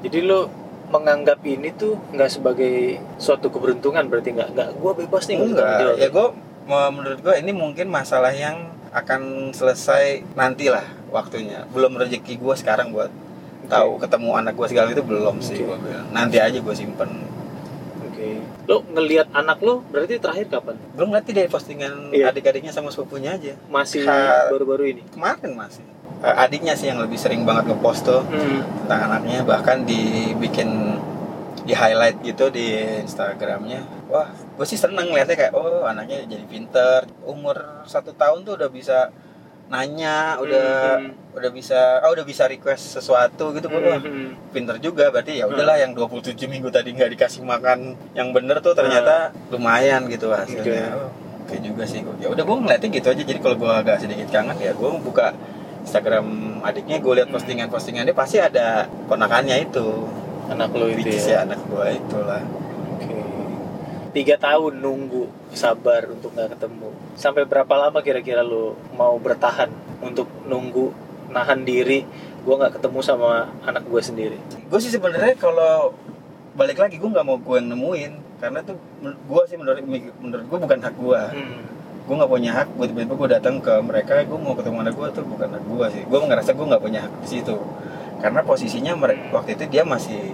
Jadi 0.00 0.18
lo 0.22 0.46
menganggap 0.86 1.42
ini 1.42 1.72
tuh 1.72 1.98
nggak 2.08 2.30
sebagai 2.30 2.76
suatu 3.16 3.50
keberuntungan 3.50 4.06
berarti 4.06 4.30
nggak 4.32 4.48
nggak 4.52 4.68
gue 4.76 4.92
bebas 4.96 5.26
nih 5.26 5.34
nggak 5.36 5.50
enggak 5.50 5.94
ya 5.98 6.08
gue 6.08 6.26
menurut 6.66 7.18
gue 7.20 7.34
ini 7.36 7.50
mungkin 7.50 7.86
masalah 7.88 8.30
yang 8.30 8.70
akan 8.96 9.52
selesai 9.52 10.24
nantilah 10.32 11.12
waktunya. 11.12 11.68
Belum 11.68 11.92
rezeki 12.00 12.40
gue 12.40 12.54
sekarang 12.56 12.96
buat 12.96 13.12
tahu 13.68 14.00
ketemu 14.00 14.30
anak 14.40 14.56
gue 14.56 14.66
segala 14.72 14.88
itu 14.88 15.04
belum 15.04 15.36
sih. 15.44 15.60
Gue 15.60 15.76
bilang 15.76 16.08
nanti 16.16 16.40
aja 16.40 16.56
gue 16.56 16.74
simpen. 16.74 17.28
Oke. 18.08 18.40
Lo 18.64 18.80
ngelihat 18.88 19.28
anak 19.36 19.60
lo 19.60 19.84
berarti 19.92 20.16
terakhir 20.16 20.48
kapan? 20.48 20.80
belum 20.96 21.12
nanti 21.12 21.36
dari 21.36 21.44
postingan 21.52 22.08
Iya. 22.08 22.32
adik-adiknya 22.32 22.72
sama 22.72 22.88
sepupunya 22.88 23.36
aja. 23.36 23.52
Masih 23.68 24.08
baru-baru 24.48 24.96
ini. 24.96 25.02
kemarin 25.12 25.52
masih. 25.52 25.84
Eh, 26.24 26.32
adiknya 26.32 26.72
sih 26.72 26.88
yang 26.88 26.96
lebih 26.96 27.20
sering 27.20 27.44
banget 27.44 27.68
ngepost 27.68 28.08
tuh. 28.08 28.24
Hmm. 28.24 28.64
tentang 28.88 29.12
anaknya 29.12 29.44
bahkan 29.44 29.84
dibikin 29.84 30.96
di 31.68 31.76
highlight 31.76 32.16
gitu 32.24 32.48
di 32.48 32.72
Instagramnya. 33.04 33.84
Wah 34.08 34.32
gue 34.56 34.64
sih 34.64 34.74
seneng 34.74 35.08
lihatnya 35.08 35.36
kayak 35.36 35.52
oh 35.52 35.84
anaknya 35.84 36.24
jadi 36.24 36.44
pinter 36.44 36.98
umur 37.22 37.56
satu 37.84 38.12
tahun 38.12 38.42
tuh 38.42 38.56
udah 38.56 38.68
bisa 38.68 39.12
nanya 39.66 40.38
udah 40.38 40.68
Hmm. 40.96 41.12
udah 41.34 41.50
bisa 41.50 41.80
oh 42.00 42.14
udah 42.14 42.22
bisa 42.22 42.46
request 42.46 42.96
sesuatu 42.96 43.50
gitu 43.52 43.66
gue 43.66 43.80
Hmm. 43.82 44.32
pinter 44.48 44.78
juga 44.78 45.10
berarti 45.10 45.36
ya 45.36 45.44
udahlah 45.44 45.76
yang 45.76 45.92
27 45.92 46.46
minggu 46.46 46.70
tadi 46.70 46.90
nggak 46.90 47.12
dikasih 47.12 47.42
makan 47.42 47.92
yang 48.12 48.30
bener 48.30 48.56
tuh 48.58 48.72
ternyata 48.72 49.28
lumayan 49.50 50.06
gitu 50.06 50.30
hasilnya 50.30 50.62
Oke. 50.62 50.96
Oh, 50.96 51.10
oke 51.42 51.54
juga 51.60 51.82
sih 51.84 52.00
ya 52.16 52.26
udah 52.26 52.40
gue 52.40 52.56
ngeliatnya 52.56 52.88
gitu 52.94 53.08
aja 53.10 53.22
jadi 53.22 53.38
kalau 53.38 53.56
gue 53.56 53.72
agak 53.74 53.96
sedikit 53.98 54.28
kangen 54.30 54.56
ya 54.56 54.72
gue 54.72 54.90
buka 55.00 55.34
Instagram 55.82 56.26
adiknya 56.62 56.96
gue 56.98 57.12
lihat 57.12 57.28
Hmm. 57.28 57.36
postingan-postingannya 57.36 58.14
pasti 58.14 58.38
ada 58.38 58.86
ponakannya 59.04 59.60
itu 59.62 60.06
Anak 60.46 60.70
lo 60.72 60.86
itu 60.86 61.10
ya. 61.10 61.26
ya 61.26 61.38
anak 61.42 61.58
gue 61.60 61.86
itulah. 61.92 62.38
Tiga 64.16 64.40
tahun 64.40 64.80
nunggu 64.80 65.28
sabar 65.52 66.08
untuk 66.08 66.32
nggak 66.32 66.56
ketemu. 66.56 66.88
Sampai 67.20 67.44
berapa 67.44 67.68
lama 67.76 68.00
kira-kira 68.00 68.40
lo 68.40 68.72
mau 68.96 69.20
bertahan 69.20 69.68
untuk 70.00 70.24
nunggu 70.48 70.88
nahan 71.28 71.68
diri? 71.68 72.08
Gue 72.40 72.54
nggak 72.56 72.80
ketemu 72.80 73.04
sama 73.04 73.52
anak 73.60 73.84
gue 73.84 74.00
sendiri. 74.00 74.38
gue 74.66 74.78
sih 74.80 74.88
sebenarnya 74.88 75.36
kalau 75.36 75.92
balik 76.56 76.80
lagi 76.80 76.96
gue 76.96 77.04
nggak 77.06 77.26
mau 77.28 77.36
gue 77.36 77.56
yang 77.60 77.68
nemuin 77.68 78.12
karena 78.40 78.64
tuh 78.64 78.80
gue 79.04 79.42
sih 79.44 79.60
menurut 79.60 79.84
menurut 80.18 80.46
gue 80.48 80.58
bukan 80.64 80.78
hak 80.80 80.94
gue 80.96 81.22
Hmm. 81.36 81.60
gue 82.08 82.14
nggak 82.16 82.30
punya 82.32 82.50
hak 82.56 82.68
gue 82.72 82.86
tiba-tiba 82.88 83.14
gue 83.14 83.28
datang 83.36 83.60
ke 83.60 83.74
mereka 83.84 84.24
gue 84.24 84.38
mau 84.40 84.56
ketemu 84.56 84.76
anak 84.80 84.94
gue 84.96 85.08
tuh 85.12 85.24
bukan 85.28 85.48
hak 85.52 85.64
gue 85.68 85.86
sih 85.92 86.02
gue 86.08 86.18
ngerasa 86.18 86.50
gue 86.56 86.66
nggak 86.66 86.82
punya 86.82 87.00
hak 87.04 87.12
di 87.22 87.28
situ 87.28 87.56
karena 88.18 88.40
posisinya 88.40 88.92
mereka 88.96 89.22
waktu 89.36 89.54
itu 89.54 89.64
dia 89.68 89.82
masih 89.84 90.32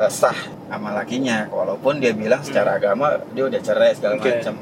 eh, 0.00 0.10
sah 0.10 0.36
sama 0.70 0.94
lakinya. 0.94 1.46
Walaupun 1.50 2.02
dia 2.02 2.12
bilang 2.12 2.42
secara 2.42 2.78
agama 2.78 3.20
dia 3.32 3.44
udah 3.46 3.60
cerai 3.60 3.92
segala 3.94 4.18
Oke. 4.18 4.30
macam 4.30 4.54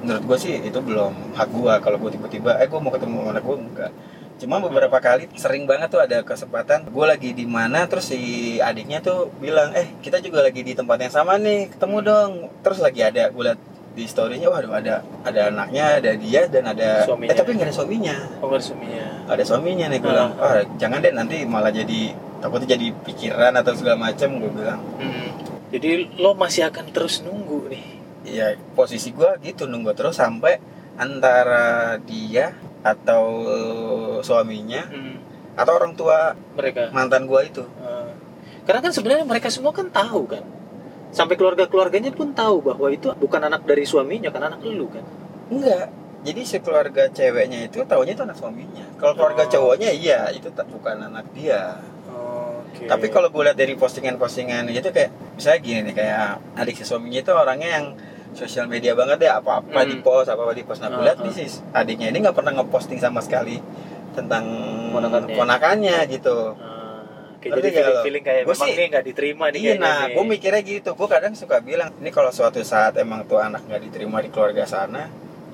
menurut 0.00 0.24
gue 0.24 0.38
sih 0.40 0.54
itu 0.64 0.78
belum 0.80 1.36
hak 1.36 1.48
gue 1.52 1.74
kalau 1.84 1.96
gue 2.00 2.10
tiba-tiba 2.16 2.56
eh 2.56 2.64
gue 2.64 2.80
mau 2.80 2.88
ketemu 2.88 3.16
sama 3.20 3.30
anak 3.36 3.44
gue 3.44 3.56
enggak. 3.56 3.92
Cuma 4.40 4.56
beberapa 4.56 4.96
kali 4.96 5.28
sering 5.36 5.68
banget 5.68 5.92
tuh 5.92 6.00
ada 6.00 6.24
kesempatan 6.24 6.88
gue 6.88 7.04
lagi 7.04 7.36
di 7.36 7.44
mana 7.44 7.84
terus 7.84 8.08
si 8.08 8.56
adiknya 8.56 9.04
tuh 9.04 9.28
bilang 9.36 9.76
eh 9.76 9.92
kita 10.00 10.24
juga 10.24 10.40
lagi 10.40 10.64
di 10.64 10.72
tempat 10.72 10.96
yang 10.96 11.12
sama 11.12 11.36
nih 11.36 11.68
ketemu 11.68 11.98
dong. 12.00 12.32
Terus 12.64 12.80
lagi 12.80 13.04
ada 13.04 13.28
gue 13.28 13.44
liat 13.44 13.60
di 13.90 14.04
storynya 14.04 14.46
waduh 14.46 14.70
ada 14.72 14.94
ada 15.20 15.40
anaknya 15.48 15.98
ada 15.98 16.12
dia 16.14 16.46
dan 16.46 16.62
ada 16.64 17.02
Suaminya. 17.02 17.30
eh 17.30 17.36
tapi 17.36 17.50
nggak 17.52 17.66
ada 17.66 17.74
suaminya 17.74 18.16
Oh, 18.38 18.46
nggak 18.46 18.56
ada 18.56 18.64
suaminya. 18.64 19.04
Ada 19.26 19.42
suaminya 19.44 19.86
nih 19.86 19.98
gue 19.98 20.06
Ah. 20.06 20.12
bilang 20.12 20.30
oh 20.36 20.52
jangan 20.76 20.98
deh 20.98 21.12
nanti 21.12 21.36
malah 21.44 21.68
jadi 21.70 22.00
takutnya 22.38 22.68
jadi 22.70 22.86
pikiran 22.96 23.52
atau 23.52 23.72
segala 23.72 23.98
macam 24.00 24.28
gue 24.36 24.50
bilang 24.52 24.80
Hmm. 24.96 25.28
Jadi 25.70 25.90
lo 26.16 26.34
masih 26.34 26.66
akan 26.66 26.90
terus 26.90 27.20
nunggu 27.20 27.66
nih. 27.68 27.86
ya 28.22 28.46
posisi 28.70 29.10
gue 29.10 29.26
gitu 29.40 29.64
nunggu 29.64 29.90
terus 29.92 30.14
sampai 30.14 30.60
antara 30.94 31.66
dia 32.00 32.52
atau 32.80 33.24
suaminya 34.20 34.86
Hmm. 34.86 35.16
atau 35.52 35.72
orang 35.74 35.92
tua 35.92 36.36
Mereka. 36.54 36.90
mantan 36.90 37.24
gue 37.24 37.40
itu 37.42 37.64
Eh, 37.80 38.10
karena 38.62 38.80
kan 38.80 38.92
sebenarnya 38.92 39.24
mereka 39.24 39.48
semua 39.48 39.70
kan 39.70 39.88
tahu 39.88 40.24
kan. 40.26 40.44
Sampai 41.10 41.34
keluarga-keluarganya 41.34 42.10
pun 42.10 42.30
tahu 42.30 42.62
bahwa 42.62 42.86
itu 42.88 43.10
bukan 43.14 43.40
anak 43.42 43.62
dari 43.64 43.82
suaminya, 43.82 44.28
kan 44.28 44.42
anak 44.44 44.62
lu 44.62 44.86
kan. 44.86 45.02
enggak 45.48 45.90
jadi 46.20 46.40
sekeluarga 46.44 47.08
ceweknya 47.08 47.64
itu 47.64 47.80
taunya 47.82 48.12
itu 48.12 48.20
anak 48.20 48.36
suaminya 48.36 48.84
kalau 48.94 49.16
keluarga 49.16 49.42
Oh. 49.42 49.50
cowoknya 49.50 49.90
iya 49.90 50.28
itu 50.28 50.46
tak 50.50 50.68
bukan 50.68 51.02
anak 51.02 51.26
dia 51.32 51.80
Oke. 52.06 52.86
Tapi 52.86 53.06
kalau 53.08 53.28
gue 53.28 53.42
lihat 53.42 53.56
dari 53.56 53.74
postingan-postingan 53.74 54.68
itu 54.68 54.84
kayak 54.86 55.10
misalnya 55.34 55.58
gini 55.58 55.80
nih 55.82 55.94
kayak 55.96 56.26
adik 56.54 56.76
si 56.76 56.84
suaminya 56.84 57.18
itu 57.18 57.32
orangnya 57.32 57.68
yang 57.72 57.86
sosial 58.30 58.68
media 58.68 58.94
banget 58.94 59.16
deh 59.18 59.32
apa-apa 59.32 59.74
Hmm. 59.74 59.88
di 59.88 59.96
post 59.98 60.28
apa-apa 60.28 60.52
di 60.52 60.62
post. 60.62 60.78
Nah, 60.78 60.92
gue 60.92 61.02
lihat 61.02 61.18
Uh-huh. 61.18 61.26
nih 61.26 61.34
si 61.40 61.44
adiknya 61.72 62.06
ini 62.08 62.18
nggak 62.20 62.36
pernah 62.36 62.52
ngeposting 62.54 62.96
sama 62.96 63.18
sekali 63.18 63.58
tentang 64.12 64.44
Ponakannya. 64.92 65.34
ponakannya 65.34 65.96
gitu. 66.06 66.54
Ah, 66.54 66.69
kayak 67.40 67.52
jadi 67.56 67.68
feeling, 67.70 67.86
lo? 67.88 68.02
feeling 68.02 68.22
kayak 68.22 68.42
Gua 68.42 68.52
memang 68.52 68.68
sih- 68.68 68.76
nih 68.76 68.86
nggak 68.88 69.04
diterima 69.06 69.44
nih 69.46 69.58
Iya, 69.58 69.64
kayaknya 69.74 69.88
nah, 69.88 70.02
gue 70.06 70.24
mikirnya 70.26 70.62
gitu. 70.62 70.90
Gue 70.92 71.08
kadang 71.08 71.32
suka 71.32 71.56
bilang, 71.58 71.88
ini 71.94 72.10
kalau 72.10 72.28
suatu 72.28 72.60
saat 72.62 72.92
emang 72.94 73.24
tuh 73.24 73.38
anak 73.38 73.64
nggak 73.64 73.82
diterima 73.82 74.18
di 74.18 74.28
keluarga 74.28 74.64
sana, 74.64 75.08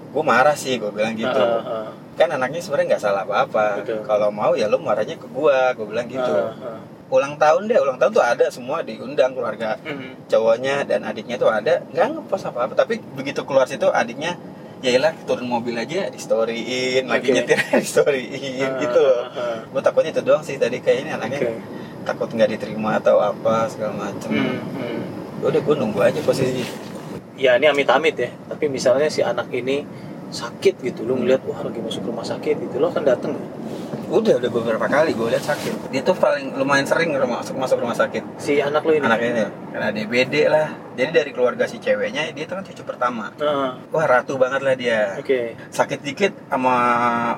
gue 0.07 0.23
marah 0.23 0.55
sih, 0.55 0.77
gue 0.77 0.91
bilang 0.91 1.15
gitu. 1.15 1.31
Ah, 1.33 1.63
ah, 1.63 1.89
Kan 2.15 2.29
anaknya 2.29 2.59
sebenarnya 2.59 2.87
nggak 2.91 3.03
salah 3.03 3.23
apa-apa. 3.23 3.67
Betul. 3.81 4.03
Kalau 4.03 4.29
mau 4.31 4.53
ya 4.53 4.67
lu 4.67 4.79
marahnya 4.79 5.15
ke 5.15 5.27
gue, 5.27 5.59
gue 5.73 5.87
bilang 5.87 6.07
gitu. 6.07 6.35
ah, 6.35 6.53
ah. 6.53 6.81
Ulang 7.07 7.37
tahun 7.37 7.67
deh, 7.67 7.79
ulang 7.79 7.97
tahun 7.97 8.11
tuh 8.11 8.25
ada 8.25 8.45
semua 8.49 8.83
diundang 8.83 9.31
keluarga 9.31 9.79
Hmm. 9.79 10.19
cowoknya 10.27 10.83
dan 10.83 11.01
adiknya 11.03 11.37
tuh 11.37 11.47
ada 11.49 11.87
nggak 11.87 12.07
ngepost 12.19 12.47
apa 12.47 12.67
apa 12.67 12.75
tapi 12.75 12.99
begitu 13.15 13.47
keluar 13.47 13.63
situ 13.65 13.87
adiknya 13.87 14.35
ya 14.81 14.91
iyalah 14.93 15.13
turun 15.25 15.49
mobil 15.49 15.73
aja 15.75 16.07
di 16.07 16.19
storyin 16.19 17.05
lagi 17.07 17.33
Oke. 17.33 17.37
nyetir 17.37 17.59
di 17.83 17.87
storyin 17.87 18.61
Ah, 18.61 18.77
gitu 18.79 19.03
ah, 19.03 19.33
ah. 19.33 19.59
gue 19.65 19.81
takutnya 19.81 20.11
itu 20.13 20.23
doang 20.23 20.45
sih 20.45 20.57
tadi 20.57 20.79
kayaknya 20.79 21.17
anaknya 21.17 21.57
takut 22.05 22.29
nggak 22.29 22.51
diterima 22.53 23.01
atau 23.01 23.19
apa 23.19 23.67
segala 23.67 23.97
macem 23.97 24.31
Hmm, 24.31 24.61
hmm. 24.77 25.01
udah 25.43 25.61
gue 25.61 25.75
nunggu 25.75 26.01
aja 26.01 26.21
posisi 26.21 26.63
ya 27.35 27.57
ini 27.57 27.67
amit-amit 27.67 28.17
ya 28.17 28.31
tapi 28.47 28.69
misalnya 28.69 29.09
si 29.09 29.21
anak 29.21 29.49
ini 29.51 29.85
sakit 30.27 30.83
gitu 30.83 31.03
lu 31.03 31.17
ngeliat 31.17 31.41
wah 31.45 31.63
lagi 31.63 31.79
masuk 31.79 32.05
rumah 32.05 32.23
sakit 32.23 32.59
gitu 32.59 32.77
lo 32.77 32.91
akan 32.91 33.05
dateng? 33.07 33.33
Udah 34.07 34.39
udah 34.39 34.51
beberapa 34.51 34.87
kali 34.87 35.11
gue 35.13 35.29
lihat 35.29 35.45
sakit. 35.45 35.91
Dia 35.91 36.01
tuh 36.01 36.15
paling 36.15 36.55
lumayan 36.55 36.87
sering 36.87 37.11
rumah 37.11 37.43
masuk 37.43 37.59
masuk 37.59 37.83
rumah 37.83 37.95
sakit. 37.95 38.23
Si 38.39 38.59
anak 38.59 38.83
lo 38.83 38.95
ini? 38.95 39.03
Anaknya 39.03 39.31
ini 39.33 39.45
karena 39.71 39.89
DBD 39.91 40.35
lah. 40.47 40.69
Jadi 40.97 41.11
dari 41.13 41.31
keluarga 41.31 41.67
si 41.67 41.77
ceweknya 41.77 42.31
dia 42.31 42.47
tuh 42.47 42.57
kan 42.57 42.65
cucu 42.65 42.83
pertama. 42.83 43.35
Ah, 43.37 43.77
wah 43.91 44.07
ratu 44.07 44.39
banget 44.39 44.63
lah 44.63 44.75
dia. 44.75 45.19
Oke. 45.19 45.59
Sakit 45.69 46.01
dikit 46.01 46.33
sama 46.47 46.75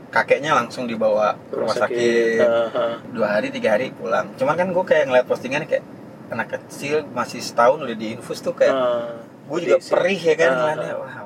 kakeknya 0.09 0.53
langsung 0.53 0.85
dibawa 0.85 1.35
ke 1.49 1.57
rumah 1.57 1.75
sakit, 1.75 2.39
Ah, 2.39 2.69
ah. 2.71 2.95
dua 3.09 3.35
hari 3.35 3.49
tiga 3.49 3.75
hari 3.75 3.91
pulang. 3.91 4.31
Cuman 4.37 4.55
kan 4.55 4.69
gue 4.71 4.85
kayak 4.85 5.09
ngeliat 5.09 5.27
postingan 5.27 5.65
kayak 5.65 5.83
anak 6.29 6.53
kecil 6.53 7.09
masih 7.11 7.41
setahun 7.41 7.81
udah 7.81 7.97
diinfus 7.97 8.45
tuh 8.45 8.53
kayak 8.53 8.73
Ah, 8.73 9.17
gue 9.25 9.59
juga 9.65 9.81
perih 9.81 10.21
ya 10.21 10.35
kan 10.37 10.51
ngeliatnya. 10.55 10.93
Ah. 10.93 10.99
wah 11.01 11.17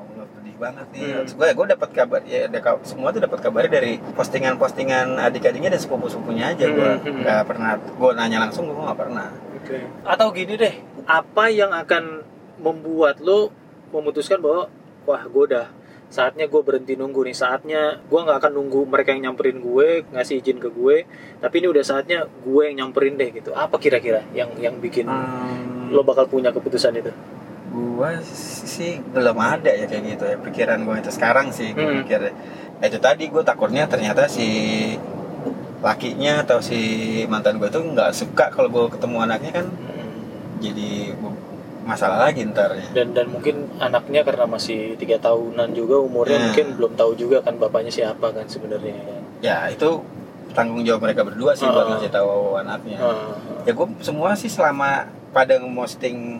Pedih 0.53 0.61
banget 0.61 0.87
nih 0.93 1.01
Hmm. 1.03 1.15
Terus 1.25 1.33
gue 1.33 1.47
gue 1.49 1.65
dapat 1.73 1.89
kabar 1.89 2.21
ya 2.23 2.41
semua 2.85 3.09
tuh 3.09 3.21
dapat 3.25 3.39
kabarnya 3.41 3.71
dari 3.73 3.97
postingan-postingan 4.13 5.17
adik-adiknya 5.17 5.73
dan 5.73 5.81
sepupu-sepupunya 5.81 6.53
aja 6.53 6.65
gue 6.69 6.89
Hmm, 6.93 7.01
hmm. 7.01 7.19
nggak 7.25 7.41
pernah 7.49 7.71
gue 7.81 8.09
nanya 8.13 8.37
langsung 8.45 8.69
gue 8.69 8.77
nggak 8.77 8.99
pernah 8.99 9.27
Oke. 9.57 9.79
Atau 10.03 10.27
gini 10.35 10.59
deh, 10.59 10.75
apa 11.07 11.47
yang 11.47 11.71
akan 11.71 12.19
membuat 12.59 13.17
lo 13.17 13.47
memutuskan 13.89 14.43
bahwa 14.43 14.67
wah 15.07 15.23
gue 15.23 15.43
udah 15.49 15.67
saatnya 16.11 16.45
gue 16.45 16.61
berhenti 16.61 16.93
nunggu 16.93 17.25
nih 17.25 17.33
saatnya 17.33 17.97
gue 18.05 18.19
nggak 18.21 18.37
akan 18.37 18.53
nunggu 18.53 18.85
mereka 18.85 19.15
yang 19.15 19.31
nyamperin 19.31 19.57
gue 19.57 20.05
ngasih 20.11 20.43
izin 20.43 20.61
ke 20.61 20.69
gue 20.69 21.09
tapi 21.39 21.55
ini 21.57 21.67
udah 21.71 21.81
saatnya 21.81 22.27
gue 22.27 22.61
yang 22.69 22.85
nyamperin 22.85 23.17
deh 23.17 23.33
gitu 23.33 23.49
apa 23.55 23.81
kira-kira 23.81 24.21
yang 24.35 24.53
yang 24.59 24.77
bikin 24.77 25.09
Hmm. 25.09 25.89
lo 25.89 26.03
bakal 26.03 26.27
punya 26.27 26.53
keputusan 26.53 26.93
itu 26.93 27.09
gue 27.73 28.09
sih 28.63 29.01
belum 29.03 29.33
ada 29.35 29.65
ya 29.67 29.85
kayak 29.85 30.03
gitu 30.07 30.23
ya 30.25 30.37
pikiran 30.37 30.79
gue 30.79 30.95
itu 30.95 31.09
sekarang 31.09 31.49
sih 31.49 31.71
gue 31.71 31.81
Hmm. 31.81 31.97
mikir 31.99 32.21
ya 32.21 32.33
itu 32.83 32.99
tadi 32.99 33.27
gue 33.27 33.41
takutnya 33.41 33.83
ternyata 33.85 34.27
si 34.27 34.45
lakinya 35.79 36.39
atau 36.39 36.59
si 36.59 36.79
mantan 37.25 37.57
gue 37.57 37.67
tuh 37.67 37.83
nggak 37.83 38.11
suka 38.11 38.47
kalau 38.47 38.69
gue 38.69 38.85
ketemu 38.89 39.17
anaknya 39.19 39.51
kan 39.53 39.67
jadi 40.57 41.11
masalah 41.83 42.23
lagi 42.23 42.45
ntar 42.45 42.71
ya 42.71 42.87
dan 42.93 43.11
dan 43.11 43.27
mungkin 43.27 43.67
anaknya 43.77 44.23
karena 44.23 44.45
masih 44.45 44.95
tiga 44.95 45.19
tahunan 45.19 45.73
juga 45.73 45.99
umurnya 45.99 46.37
Nah. 46.37 46.45
mungkin 46.47 46.67
belum 46.77 46.93
tahu 46.93 47.11
juga 47.17 47.41
kan 47.41 47.57
bapaknya 47.57 47.91
siapa 47.91 48.29
kan 48.29 48.45
sebenarnya 48.45 48.95
kan. 48.95 49.19
ya 49.41 49.67
itu 49.67 49.99
tanggung 50.53 50.85
jawab 50.85 51.03
mereka 51.03 51.25
berdua 51.25 51.51
sih 51.51 51.65
buat 51.65 51.83
Ah. 51.83 51.89
ngasih 51.91 52.11
tahu 52.13 52.31
anaknya 52.55 52.97
Ah, 52.97 53.35
ya 53.61 53.73
gue 53.73 53.87
semua 53.99 54.31
sih 54.33 54.47
selama 54.47 55.03
pada 55.33 55.57
nge-posting 55.57 56.39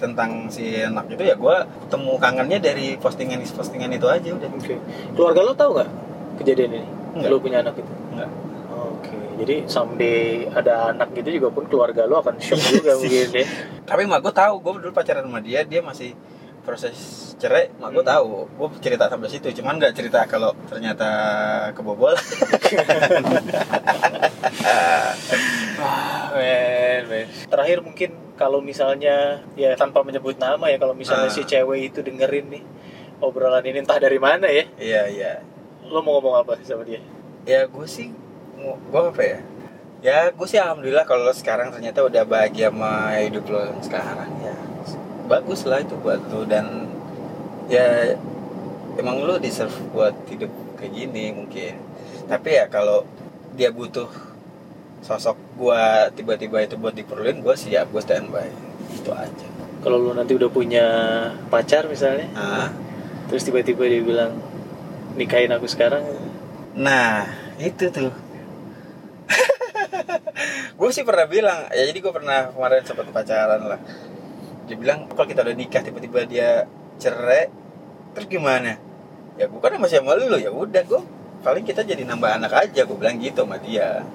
tentang 0.00 0.48
si 0.48 0.80
anak 0.80 1.04
itu 1.06 1.20
ya 1.20 1.36
gue 1.36 1.56
temu 1.86 2.16
kangennya 2.16 2.58
dari 2.58 2.96
postingan 2.96 3.38
postingan 3.46 3.92
itu 3.92 4.04
aja 4.04 4.28
udah 4.32 4.48
Oke. 4.50 4.74
Keluarga 5.12 5.40
lo 5.42 5.52
tahu 5.52 5.70
nggak 5.76 5.88
kejadian 6.40 6.70
ini? 6.74 6.80
Nggak. 7.14 7.28
Lo 7.28 7.36
punya 7.38 7.60
anak 7.60 7.76
itu? 7.76 7.92
Nggak. 8.10 8.28
Oke. 8.70 9.16
Jadi 9.40 9.54
someday 9.64 10.44
ada 10.48 10.90
anak 10.90 11.12
gitu 11.12 11.28
juga 11.30 11.48
pun 11.48 11.64
keluarga 11.64 12.04
lo 12.04 12.18
akan 12.18 12.34
shock 12.36 12.58
juga 12.74 12.96
mungkin 12.96 13.28
ya. 13.30 13.44
tapi 13.84 14.02
mak 14.04 14.20
gue 14.20 14.30
tahu 14.30 14.54
gue 14.58 14.70
dulu 14.80 14.90
pacaran 14.90 15.22
sama 15.22 15.38
dia 15.38 15.60
dia 15.62 15.80
masih 15.80 16.12
proses 16.60 16.94
cerai 17.36 17.68
mak 17.76 17.90
gue 17.90 18.00
Hmm. 18.00 18.12
tahu 18.12 18.26
gue 18.46 18.66
cerita 18.78 19.04
sampai 19.06 19.28
situ 19.28 19.48
cuman 19.50 19.76
nggak 19.76 19.92
cerita 19.92 20.18
kalau 20.24 20.50
ternyata 20.66 21.08
kebobol 21.72 22.14
Men. 26.34 27.26
Terakhir 27.50 27.78
mungkin 27.82 28.10
kalau 28.40 28.64
misalnya 28.64 29.44
ya 29.52 29.76
tanpa 29.76 30.00
menyebut 30.00 30.40
nama 30.40 30.64
ya 30.72 30.80
kalau 30.80 30.96
misalnya 30.96 31.28
Ah. 31.28 31.34
si 31.34 31.44
cewek 31.44 31.92
itu 31.92 32.00
dengerin 32.00 32.48
nih 32.48 32.64
obrolan 33.20 33.60
ini 33.60 33.84
entah 33.84 34.00
dari 34.00 34.16
mana 34.16 34.48
ya, 34.48 34.64
iya 34.80 35.02
iya 35.04 35.32
lo 35.84 36.00
mau 36.00 36.16
ngomong 36.16 36.40
apa 36.40 36.56
sama 36.64 36.88
dia? 36.88 37.04
ya 37.44 37.68
gue 37.68 37.84
sih 37.84 38.08
gue 38.56 38.96
apa 38.96 39.20
ya 39.20 39.38
ya 40.00 40.18
gue 40.32 40.46
sih 40.48 40.56
alhamdulillah 40.56 41.04
kalau 41.04 41.28
lo 41.28 41.34
sekarang 41.36 41.68
ternyata 41.68 42.00
udah 42.00 42.24
bahagia 42.24 42.72
sama 42.72 43.12
hidup 43.20 43.44
lo 43.52 43.60
yang 43.60 43.80
sekarang 43.84 44.30
ya 44.40 44.56
bagus 45.28 45.68
lah 45.68 45.84
itu 45.84 45.92
buat 46.00 46.20
lo 46.32 46.48
dan 46.48 46.88
ya 47.68 48.16
emang 48.96 49.20
lo 49.20 49.36
deserve 49.36 49.76
buat 49.92 50.16
hidup 50.32 50.48
kayak 50.80 50.92
gini 50.96 51.36
mungkin 51.36 51.76
tapi 52.24 52.56
ya 52.56 52.72
kalau 52.72 53.04
dia 53.52 53.68
butuh 53.68 54.08
sosok 55.00 55.36
gue 55.56 55.84
tiba-tiba 56.16 56.64
itu 56.64 56.76
buat 56.76 56.92
diperluin 56.92 57.40
gue 57.40 57.54
siap 57.56 57.88
gue 57.88 58.02
standby 58.04 58.48
itu 58.92 59.10
aja 59.12 59.48
Kalau 59.80 59.96
lo 59.96 60.12
nanti 60.12 60.36
udah 60.36 60.52
punya 60.52 60.86
pacar 61.48 61.88
misalnya, 61.88 62.28
nah 62.36 62.68
terus 63.32 63.48
tiba-tiba 63.48 63.88
dia 63.88 64.04
bilang 64.04 64.36
nikahin 65.16 65.48
aku 65.56 65.64
sekarang, 65.64 66.04
Nah, 66.76 67.26
itu 67.58 67.90
tuh. 67.90 68.08
gue 70.78 70.90
sih 70.94 71.02
pernah 71.02 71.26
bilang, 71.26 71.66
ya 71.74 71.82
jadi 71.90 71.98
gue 71.98 72.12
pernah 72.14 72.54
kemarin 72.54 72.86
sempat 72.86 73.10
pacaran 73.10 73.60
lah. 73.66 73.80
Dia 74.70 74.76
bilang 74.78 75.10
kalau 75.10 75.26
kita 75.26 75.42
udah 75.42 75.56
nikah 75.58 75.82
tiba-tiba 75.82 76.22
dia 76.30 76.70
cerai, 77.02 77.50
terus 78.14 78.30
gimana? 78.30 78.78
Ya 79.34 79.50
gue 79.50 79.58
kan 79.58 79.74
masih 79.82 79.98
sama 79.98 80.14
lu, 80.14 80.38
ya 80.38 80.54
udah 80.54 80.82
gue 80.86 81.00
paling 81.42 81.66
kita 81.66 81.82
jadi 81.82 82.06
nambah 82.06 82.38
anak 82.38 82.52
aja, 82.54 82.86
gue 82.86 82.96
bilang 82.96 83.18
gitu 83.18 83.42
sama 83.42 83.58
dia. 83.58 84.06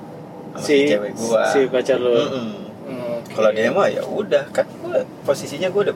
Si, 0.60 0.88
cewek 0.88 1.12
gue. 1.14 1.42
si 1.52 1.60
pacar 1.68 2.00
lo. 2.00 2.14
Mm-mm. 2.16 2.50
Hmm, 2.86 3.02
oke. 3.20 3.32
Kalau 3.34 3.50
dia 3.52 3.70
mah 3.74 3.88
ya 3.90 4.04
udah, 4.06 4.44
kan 4.54 4.66
gue 4.68 5.04
posisinya 5.26 5.68
gue 5.74 5.82
udah 5.92 5.96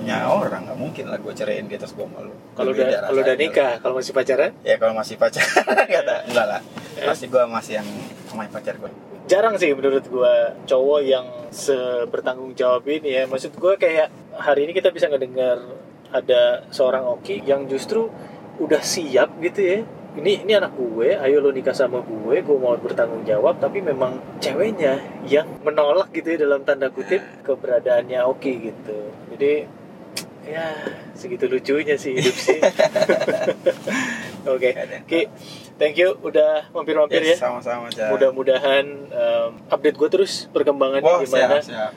punya 0.00 0.16
orang, 0.24 0.64
nggak 0.64 0.78
mungkin 0.80 1.04
lah 1.12 1.18
gue 1.20 1.32
ceraiin 1.36 1.68
dia 1.68 1.76
terus 1.76 1.92
gue 1.92 2.08
malu. 2.08 2.32
kalau 2.56 2.72
udah 2.72 3.12
kalau 3.12 3.20
udah 3.20 3.36
nikah, 3.36 3.72
kalau 3.84 3.94
masih 4.00 4.12
pacaran, 4.16 4.50
ya 4.64 4.80
kalau 4.80 4.96
masih 4.96 5.20
pacaran 5.20 5.84
nggak 5.88 6.20
enggak 6.32 6.46
lah 6.48 6.60
pasti 7.04 7.28
gue 7.28 7.42
masih 7.44 7.80
yang 7.80 7.88
sama 8.28 8.48
pacar 8.48 8.76
gue 8.80 8.90
jarang 9.30 9.54
sih 9.54 9.70
menurut 9.70 10.02
gua 10.10 10.58
cowok 10.66 11.00
yang 11.06 11.26
sebertanggung 11.54 12.50
jawab 12.58 12.82
ini 12.90 13.22
ya 13.22 13.22
maksud 13.30 13.54
gua 13.62 13.78
kayak 13.78 14.10
hari 14.34 14.66
ini 14.66 14.74
kita 14.74 14.90
bisa 14.90 15.06
ngedengar 15.06 15.62
ada 16.10 16.66
seorang 16.74 17.06
Oki 17.06 17.46
yang 17.46 17.70
justru 17.70 18.10
udah 18.58 18.82
siap 18.82 19.38
gitu 19.38 19.60
ya 19.62 19.78
ini 20.10 20.42
ini 20.42 20.52
anak 20.52 20.74
gue 20.74 21.14
ayo 21.14 21.38
lo 21.38 21.50
nikah 21.50 21.70
sama 21.70 22.02
gue 22.02 22.42
gue 22.42 22.56
mau 22.58 22.74
bertanggung 22.74 23.22
jawab 23.22 23.56
tapi 23.56 23.78
memang 23.78 24.18
ceweknya 24.38 24.98
yang 25.22 25.46
menolak 25.62 26.10
gitu 26.10 26.34
ya 26.34 26.38
dalam 26.40 26.66
tanda 26.66 26.90
kutip 26.90 27.22
keberadaannya 27.42 28.18
Oki 28.26 28.52
gitu. 28.60 28.98
Jadi 29.30 29.70
ya 30.42 30.66
segitu 31.14 31.46
lucunya 31.46 31.94
sih 31.94 32.18
hidup 32.18 32.34
sih. 32.34 32.58
Oke 34.50 34.74
Ki 35.06 35.30
thank 35.78 35.94
you. 35.94 36.18
Udah 36.20 36.66
mampir-mampir 36.72 37.22
Yes, 37.22 37.38
ya. 37.38 37.46
sama-sama 37.46 37.86
mudah-mudahan 38.10 38.84
um, 39.08 39.50
update 39.68 39.94
gue 39.94 40.08
terus 40.10 40.50
perkembangannya 40.50 41.06
Wah, 41.06 41.22
gimana. 41.22 41.60
siap, 41.62 41.70
siap. 41.70 41.92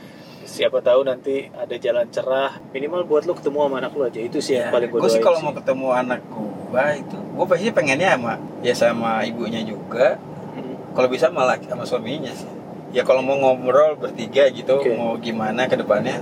siapa 0.46 0.86
tahu 0.86 1.02
nanti 1.02 1.50
ada 1.50 1.76
jalan 1.76 2.06
cerah. 2.14 2.62
Minimal 2.70 3.10
buat 3.10 3.26
lo 3.26 3.34
ketemu 3.34 3.58
sama 3.64 3.76
anak 3.82 3.92
lo 3.98 4.06
aja 4.06 4.22
itu 4.22 4.38
sih 4.38 4.54
yang 4.56 4.70
paling 4.70 4.92
gue 4.92 5.00
gue 5.00 5.10
Ya, 5.10 5.16
sih 5.18 5.24
kalau 5.24 5.40
mau 5.42 5.56
ketemu 5.56 5.88
anak 5.90 6.22
gue 6.30 6.53
itu. 6.98 7.18
Gue 7.38 7.46
pasti 7.46 7.70
pengennya 7.70 8.18
sama 8.18 8.34
ya 8.66 8.74
sama 8.74 9.12
ibunya 9.26 9.62
juga. 9.62 10.18
Hmm. 10.54 10.78
kalau 10.94 11.10
bisa 11.10 11.34
malah 11.34 11.58
sama 11.62 11.86
suaminya 11.86 12.30
sih. 12.34 12.50
Ya 12.94 13.02
kalau 13.02 13.26
mau 13.26 13.34
ngobrol 13.34 13.98
bertiga 13.98 14.46
gitu 14.54 14.78
Oke. 14.78 14.94
mau 14.94 15.18
gimana 15.18 15.66
ke 15.66 15.74
depannya 15.74 16.22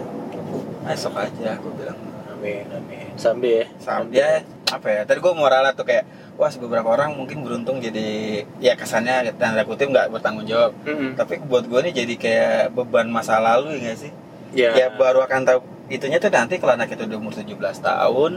esok 0.88 1.16
aja 1.20 1.60
gue 1.60 1.74
bilang. 1.76 2.00
Amin 2.32 2.66
amin. 2.72 3.12
Sampai 3.20 3.64
ya? 3.64 3.66
Sampai 3.80 4.18
ya. 4.18 4.32
Apa 4.72 4.88
ya? 4.88 5.02
Tadi 5.04 5.20
gue 5.20 5.34
mau 5.36 5.52
ralat 5.52 5.76
tuh 5.76 5.84
kayak 5.84 6.08
wah 6.40 6.48
beberapa 6.48 6.90
orang 6.96 7.14
mungkin 7.14 7.44
beruntung 7.44 7.84
jadi 7.84 8.42
ya 8.64 8.74
kesannya 8.80 9.36
tanda 9.36 9.68
kutip 9.68 9.92
nggak 9.92 10.10
bertanggung 10.10 10.48
jawab. 10.48 10.72
Mm-mm. 10.88 11.20
tapi 11.20 11.44
buat 11.44 11.68
gue 11.68 11.80
nih 11.92 11.94
jadi 12.04 12.14
kayak 12.16 12.62
beban 12.74 13.12
masa 13.12 13.38
lalu 13.38 13.78
ya 13.78 13.92
nggak 13.92 13.98
sih? 14.00 14.12
Ya, 14.52 14.70
ya 14.76 14.88
baru 14.96 15.24
akan 15.24 15.48
tahu 15.48 15.60
itunya 15.92 16.20
tuh 16.20 16.32
nanti 16.32 16.56
kalau 16.60 16.76
anak 16.76 16.92
itu 16.92 17.04
udah 17.04 17.18
umur 17.20 17.36
17 17.36 17.52
tahun. 17.84 18.32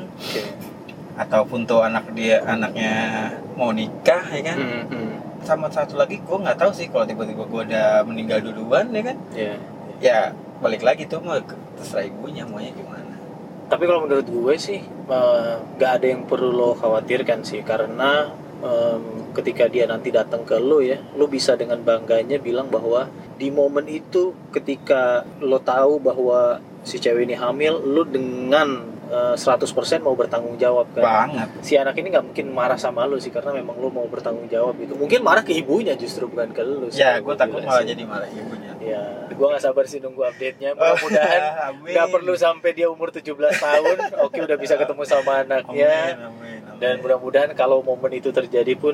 Ataupun 1.15 1.63
tuh 1.63 1.83
anak 1.83 2.11
dia 2.15 2.43
anaknya 2.43 3.31
mau 3.55 3.71
nikah 3.71 4.25
ya 4.35 4.43
kan? 4.53 4.59
Mm-mm. 4.59 5.09
sama 5.45 5.69
satu 5.69 6.01
lagi 6.01 6.19
gue 6.25 6.39
nggak 6.41 6.57
tahu 6.57 6.73
sih 6.73 6.89
kalau 6.89 7.05
tiba-tiba 7.05 7.45
gue 7.45 7.61
udah 7.69 8.01
meninggal 8.09 8.41
duluan 8.41 8.89
ya 8.91 9.03
kan? 9.05 9.17
Ya 9.37 9.55
ya 10.01 10.19
balik 10.59 10.83
lagi 10.83 11.05
tuh 11.07 11.21
ke- 11.23 11.61
terserah 11.77 12.09
ibunya 12.09 12.49
maunya 12.49 12.73
gimana. 12.73 13.15
Tapi 13.69 13.85
kalau 13.85 14.09
menurut 14.09 14.25
gue 14.25 14.55
sih 14.57 14.81
eh, 14.87 15.55
nggak 15.77 15.93
ada 16.01 16.07
yang 16.07 16.23
perlu 16.25 16.51
lo 16.51 16.73
khawatirkan 16.75 17.45
sih 17.45 17.61
karena 17.61 18.33
em, 18.65 19.29
ketika 19.37 19.69
dia 19.69 19.85
nanti 19.85 20.09
datang 20.09 20.43
ke 20.49 20.57
lo 20.57 20.81
ya, 20.81 20.97
lo 21.19 21.29
bisa 21.29 21.55
dengan 21.59 21.81
bangganya 21.85 22.41
bilang 22.41 22.73
bahwa 22.73 23.07
di 23.37 23.51
momen 23.51 23.85
itu 23.91 24.33
ketika 24.55 25.27
lo 25.43 25.59
tahu 25.61 25.99
bahwa 26.01 26.63
si 26.87 26.97
cewek 26.97 27.27
ini 27.29 27.37
hamil, 27.37 27.83
lo 27.83 28.07
dengan 28.09 28.94
eh, 29.15 29.35
100% 29.39 30.03
mau 30.03 30.19
bertanggung 30.19 30.59
jawab 30.59 30.91
kan. 30.91 31.03
banget 31.07 31.49
Si 31.63 31.79
anak 31.79 31.95
ini 32.03 32.11
nggak 32.11 32.27
mungkin 32.35 32.47
marah 32.51 32.75
sama 32.75 33.07
lo 33.07 33.17
sih 33.23 33.31
karena 33.31 33.55
memang 33.55 33.79
lo 33.79 33.89
mau 33.95 34.05
bertanggung 34.11 34.51
jawab 34.51 34.75
itu. 34.83 34.99
Mungkin 34.99 35.23
marah 35.23 35.47
ke 35.47 35.55
ibunya 35.55 35.95
justru 35.95 36.27
bukan 36.27 36.51
ke 36.51 36.63
sih, 36.91 37.07
ya 37.07 37.23
gue 37.23 37.35
takut 37.39 37.63
malah 37.63 37.81
sih. 37.87 37.95
jadi 37.95 38.03
malah 38.03 38.27
ibunya 38.27 38.71
Ya, 38.85 39.01
gue 39.33 39.47
gak 39.49 39.65
sabar 39.65 39.89
sih 39.89 39.97
nunggu 39.97 40.29
update-nya. 40.29 40.77
Mudah-mudahan 40.77 41.43
Amin. 41.73 41.97
nggak 41.97 42.09
perlu 42.13 42.37
sampai 42.37 42.77
dia 42.77 42.93
umur 42.93 43.09
17 43.09 43.33
tahun. 43.57 43.97
Oke, 44.29 44.45
udah 44.45 44.61
bisa 44.61 44.77
ketemu 44.77 45.03
sama 45.09 45.41
anaknya. 45.41 45.89
Amin, 46.13 46.21
amin, 46.21 46.61
amin. 46.69 46.81
Dan 46.85 46.95
mudah-mudahan 47.01 47.51
kalau 47.57 47.81
momen 47.81 48.13
itu 48.13 48.29
terjadi 48.29 48.77
pun 48.77 48.93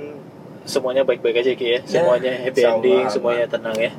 semuanya 0.62 1.02
baik-baik 1.02 1.42
aja 1.42 1.52
Ki 1.59 1.66
ya. 1.66 1.78
Ya, 1.83 2.06
Semuanya 2.06 2.30
happy 2.38 2.62
ending, 2.62 3.04
semuanya 3.11 3.46
tenang 3.50 3.74
ya. 3.74 3.90